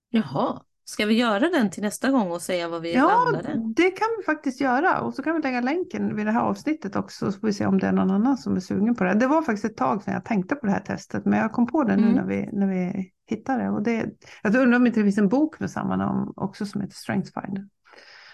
jaha. 0.09 0.61
Ska 0.87 1.05
vi 1.05 1.13
göra 1.13 1.39
den 1.49 1.69
till 1.69 1.83
nästa 1.83 2.11
gång 2.11 2.31
och 2.31 2.41
säga 2.41 2.67
vad 2.69 2.81
vi 2.81 2.93
Ja, 2.95 3.07
landade? 3.25 3.61
det 3.75 3.89
kan 3.91 4.07
vi 4.17 4.23
faktiskt 4.25 4.61
göra. 4.61 4.99
Och 5.01 5.13
så 5.13 5.23
kan 5.23 5.35
vi 5.35 5.41
lägga 5.41 5.61
länken 5.61 6.15
vid 6.15 6.25
det 6.25 6.31
här 6.31 6.41
avsnittet 6.41 6.95
också. 6.95 7.31
Så 7.31 7.39
får 7.39 7.47
vi 7.47 7.53
se 7.53 7.65
om 7.65 7.79
det 7.79 7.87
är 7.87 7.91
någon 7.91 8.11
annan 8.11 8.37
som 8.37 8.55
är 8.55 8.59
sugen 8.59 8.95
på 8.95 9.03
det. 9.03 9.13
Det 9.13 9.27
var 9.27 9.41
faktiskt 9.41 9.65
ett 9.65 9.77
tag 9.77 10.03
sedan 10.03 10.13
jag 10.13 10.25
tänkte 10.25 10.55
på 10.55 10.65
det 10.65 10.71
här 10.71 10.79
testet. 10.79 11.25
Men 11.25 11.39
jag 11.39 11.51
kom 11.51 11.67
på 11.67 11.83
det 11.83 11.95
nu 11.95 12.01
Mm. 12.03 12.13
när, 12.15 12.25
vi, 12.25 12.49
när 12.53 12.67
vi 12.67 13.11
hittade 13.29 13.63
det. 13.63 13.69
Och 13.69 13.83
det. 13.83 14.05
Jag 14.43 14.55
undrar 14.55 14.75
om 14.77 14.87
inte 14.87 14.99
det 14.99 15.03
finns 15.03 15.17
en 15.17 15.29
bok 15.29 15.59
med 15.59 15.71
samma 15.71 15.95
namn 15.95 16.33
också 16.35 16.65
som 16.65 16.81
heter 16.81 16.95
Strength 16.95 17.31
Finder. 17.41 17.65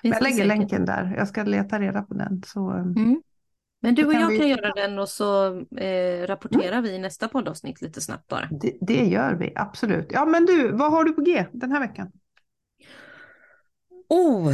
Men 0.04 0.12
jag 0.12 0.22
lägger 0.24 0.36
säkert. 0.36 0.48
länken 0.48 0.86
där. 0.86 1.14
Jag 1.18 1.28
ska 1.28 1.44
leta 1.44 1.80
reda 1.80 2.02
på 2.02 2.14
den. 2.14 2.42
Så, 2.46 2.70
eh, 2.72 2.76
Mm. 2.82 3.22
Men 3.84 3.96
du 3.96 4.06
och 4.06 4.14
jag 4.14 4.28
vi- 4.28 4.40
kan 4.40 4.48
göra 4.50 4.74
den 4.74 5.00
och 5.00 5.10
så 5.10 5.48
eh, 5.78 6.28
rapporterar 6.28 6.82
vi 6.82 6.96
i 6.96 7.00
nästa 7.00 7.28
poddavsnitt 7.28 7.82
lite 7.82 8.02
snabbt 8.02 8.28
bara. 8.28 8.48
det, 8.62 8.74
det 8.82 9.06
gör 9.06 9.34
vi, 9.34 9.54
absolut. 9.56 10.08
Ja, 10.10 10.26
men 10.26 10.46
du, 10.46 10.72
vad 10.72 10.92
har 10.92 11.04
du 11.04 11.12
på 11.14 11.22
G 11.22 11.46
den 11.52 11.72
här 11.72 11.80
veckan? 11.80 12.12
Oh, 14.12 14.54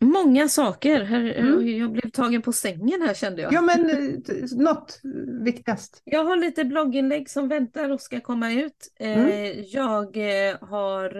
många 0.00 0.48
saker. 0.48 1.04
Här, 1.04 1.20
Mm. 1.34 1.78
Jag 1.78 1.92
blev 1.92 2.10
tagen 2.10 2.42
på 2.42 2.52
sängen 2.52 3.02
här 3.02 3.14
kände 3.14 3.42
jag. 3.42 3.52
Ja, 3.52 3.60
men 3.60 3.90
eh, 3.90 4.18
något 4.56 5.00
viktigast. 5.44 6.02
Jag 6.04 6.24
har 6.24 6.36
lite 6.36 6.64
blogginlägg 6.64 7.30
som 7.30 7.48
väntar 7.48 7.90
och 7.90 8.00
ska 8.00 8.20
komma 8.20 8.52
ut. 8.52 8.92
Eh, 9.00 9.18
Mm. 9.18 9.64
Jag 9.66 10.16
eh, 10.16 10.58
har 10.60 11.16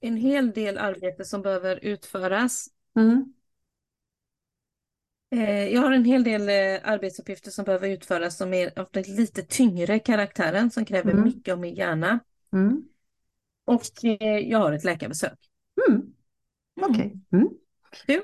en 0.00 0.16
hel 0.16 0.50
del 0.52 0.78
arbete 0.78 1.24
som 1.24 1.42
behöver 1.42 1.84
utföras. 1.84 2.66
Mm. 2.96 3.32
Jag 5.70 5.80
har 5.82 5.92
en 5.92 6.04
hel 6.04 6.24
del 6.24 6.42
arbetsuppgifter 6.84 7.50
som 7.50 7.64
behöver 7.64 7.88
utföras 7.88 8.36
som 8.36 8.54
är 8.54 8.78
av 8.78 8.88
den 8.92 9.02
lite 9.02 9.42
tyngre 9.42 9.98
karaktären 9.98 10.70
som 10.70 10.84
kräver 10.84 11.10
Mm. 11.10 11.24
mycket 11.24 11.52
av 11.52 11.60
min 11.60 11.74
hjärna. 11.74 12.20
Mm. 12.52 12.82
Och 13.64 13.82
jag 14.44 14.58
har 14.58 14.72
ett 14.72 14.84
läkarbesök. 14.84 15.47
Mm. 16.78 16.90
Okej. 16.90 17.20
Mm. 17.32 17.48
Du? 18.06 18.22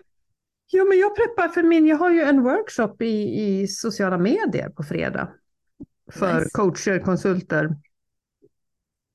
Jo, 0.73 0.89
men 0.89 0.99
jag 0.99 1.17
preppar 1.17 1.49
för 1.49 1.63
min, 1.63 1.87
jag 1.87 1.97
har 1.97 2.11
ju 2.11 2.21
en 2.21 2.43
workshop 2.43 3.03
i, 3.03 3.45
i 3.45 3.69
sociala 3.69 4.19
medier 4.19 4.69
på 4.69 4.83
fredag. 4.83 5.29
För 6.13 6.39
Nice. 6.39 6.51
coacher, 6.53 6.99
konsulter. 6.99 7.77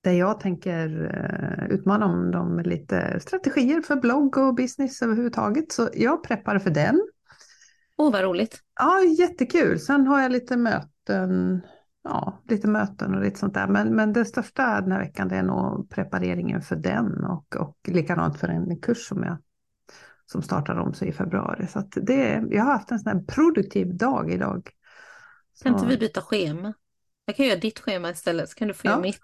Där 0.03 0.11
jag 0.11 0.39
tänker 0.39 0.87
uh, 0.87 1.75
utmana 1.75 2.05
om 2.05 2.31
dem 2.31 2.55
med 2.55 2.67
lite 2.67 3.19
strategier 3.19 3.81
för 3.81 3.95
blogg 3.95 4.37
och 4.37 4.55
business 4.55 5.01
överhuvudtaget. 5.01 5.71
Så 5.71 5.89
jag 5.93 6.23
preppar 6.23 6.59
för 6.59 6.69
den. 6.69 7.01
Åh, 7.97 8.11
vad 8.11 8.23
roligt. 8.23 8.59
Ja, 8.75 9.03
jättekul. 9.03 9.79
Sen 9.79 10.07
har 10.07 10.21
jag 10.21 10.31
lite 10.31 10.57
möten. 10.57 11.61
Ja, 12.11 12.39
lite 12.49 12.67
möten 12.67 13.15
och 13.15 13.21
lite 13.21 13.39
sånt 13.39 13.53
där. 13.53 13.67
Men, 13.67 13.95
men 13.95 14.13
det 14.13 14.25
största 14.25 14.81
den 14.81 14.91
här 14.91 14.99
veckan 14.99 15.27
det 15.27 15.35
är 15.35 15.43
nog 15.43 15.89
prepareringen 15.89 16.61
för 16.61 16.75
den. 16.75 17.23
Och, 17.23 17.55
och 17.55 17.77
likadant 17.87 18.37
för 18.39 18.47
en 18.47 18.79
kurs 18.81 19.07
som 19.07 19.23
jag 19.23 19.37
som 20.25 20.41
startar 20.41 20.75
om 20.79 20.93
sig 20.93 21.07
i 21.07 21.11
februari. 21.11 21.67
Så 21.67 21.83
det, 21.91 22.43
jag 22.49 22.63
har 22.63 22.71
haft 22.71 22.91
en 22.91 22.99
sån 22.99 23.11
här 23.11 23.23
produktiv 23.25 23.97
dag 23.97 24.31
idag. 24.31 24.69
Kan 25.63 25.71
inte 25.71 25.83
Så- 25.83 25.89
vi 25.89 25.97
byta 25.97 26.21
schema? 26.21 26.73
Jag 27.25 27.35
kan 27.35 27.45
göra 27.45 27.59
ditt 27.59 27.79
schema 27.79 28.09
istället 28.09 28.49
så 28.49 28.55
kan 28.55 28.67
du 28.67 28.73
få 28.73 28.87
Ja. 28.87 28.91
göra 28.91 29.01
mitt. 29.01 29.19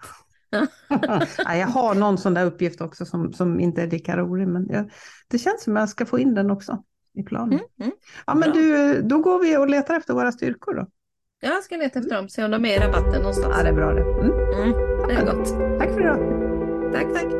Nej, 1.46 1.60
jag 1.60 1.68
har 1.68 1.96
någon 1.96 2.18
sån 2.18 2.34
där 2.34 2.46
uppgift 2.46 2.82
också 2.82 3.06
som, 3.06 3.34
som 3.34 3.60
inte 3.60 3.82
är 3.82 3.88
lika 3.88 4.18
rolig. 4.18 4.48
Men 4.48 4.68
jag, 4.70 4.92
det 5.28 5.38
känns 5.38 5.64
som 5.64 5.78
att 5.78 5.82
jag 5.82 5.90
ska 5.90 6.06
få 6.06 6.20
in 6.20 6.34
den 6.34 6.52
också 6.52 6.84
i 7.14 7.24
planen. 7.24 7.54
Mm, 7.54 7.66
mm. 7.80 7.92
Ja, 8.26 8.34
men 8.36 8.52
bra. 8.52 8.62
du, 8.62 9.02
då 9.02 9.20
går 9.20 9.40
vi 9.40 9.58
och 9.58 9.70
letar 9.70 9.96
efter 9.98 10.14
våra 10.14 10.32
styrkor 10.32 10.74
då. 10.74 10.88
Jag 11.46 11.64
ska 11.64 11.78
leta 11.78 12.00
efter 12.00 12.16
dem, 12.16 12.30
se 12.30 12.44
om 12.44 12.52
de 12.52 12.66
är 12.66 12.76
i 12.76 12.80
rabatten 12.80 13.22
någonstans. 13.22 13.56
Ja, 13.58 13.64
det 13.64 13.70
är 13.70 13.74
bra 13.74 13.94
det. 13.94 14.02
Mm. 14.02 14.32
Mm, 14.32 14.72
det 15.08 15.14
är 15.14 15.26
gott. 15.26 15.80
Tack 15.80 15.90
för 15.94 16.02
idag. 16.02 16.20
Tack, 16.94 17.14
tack. 17.14 17.35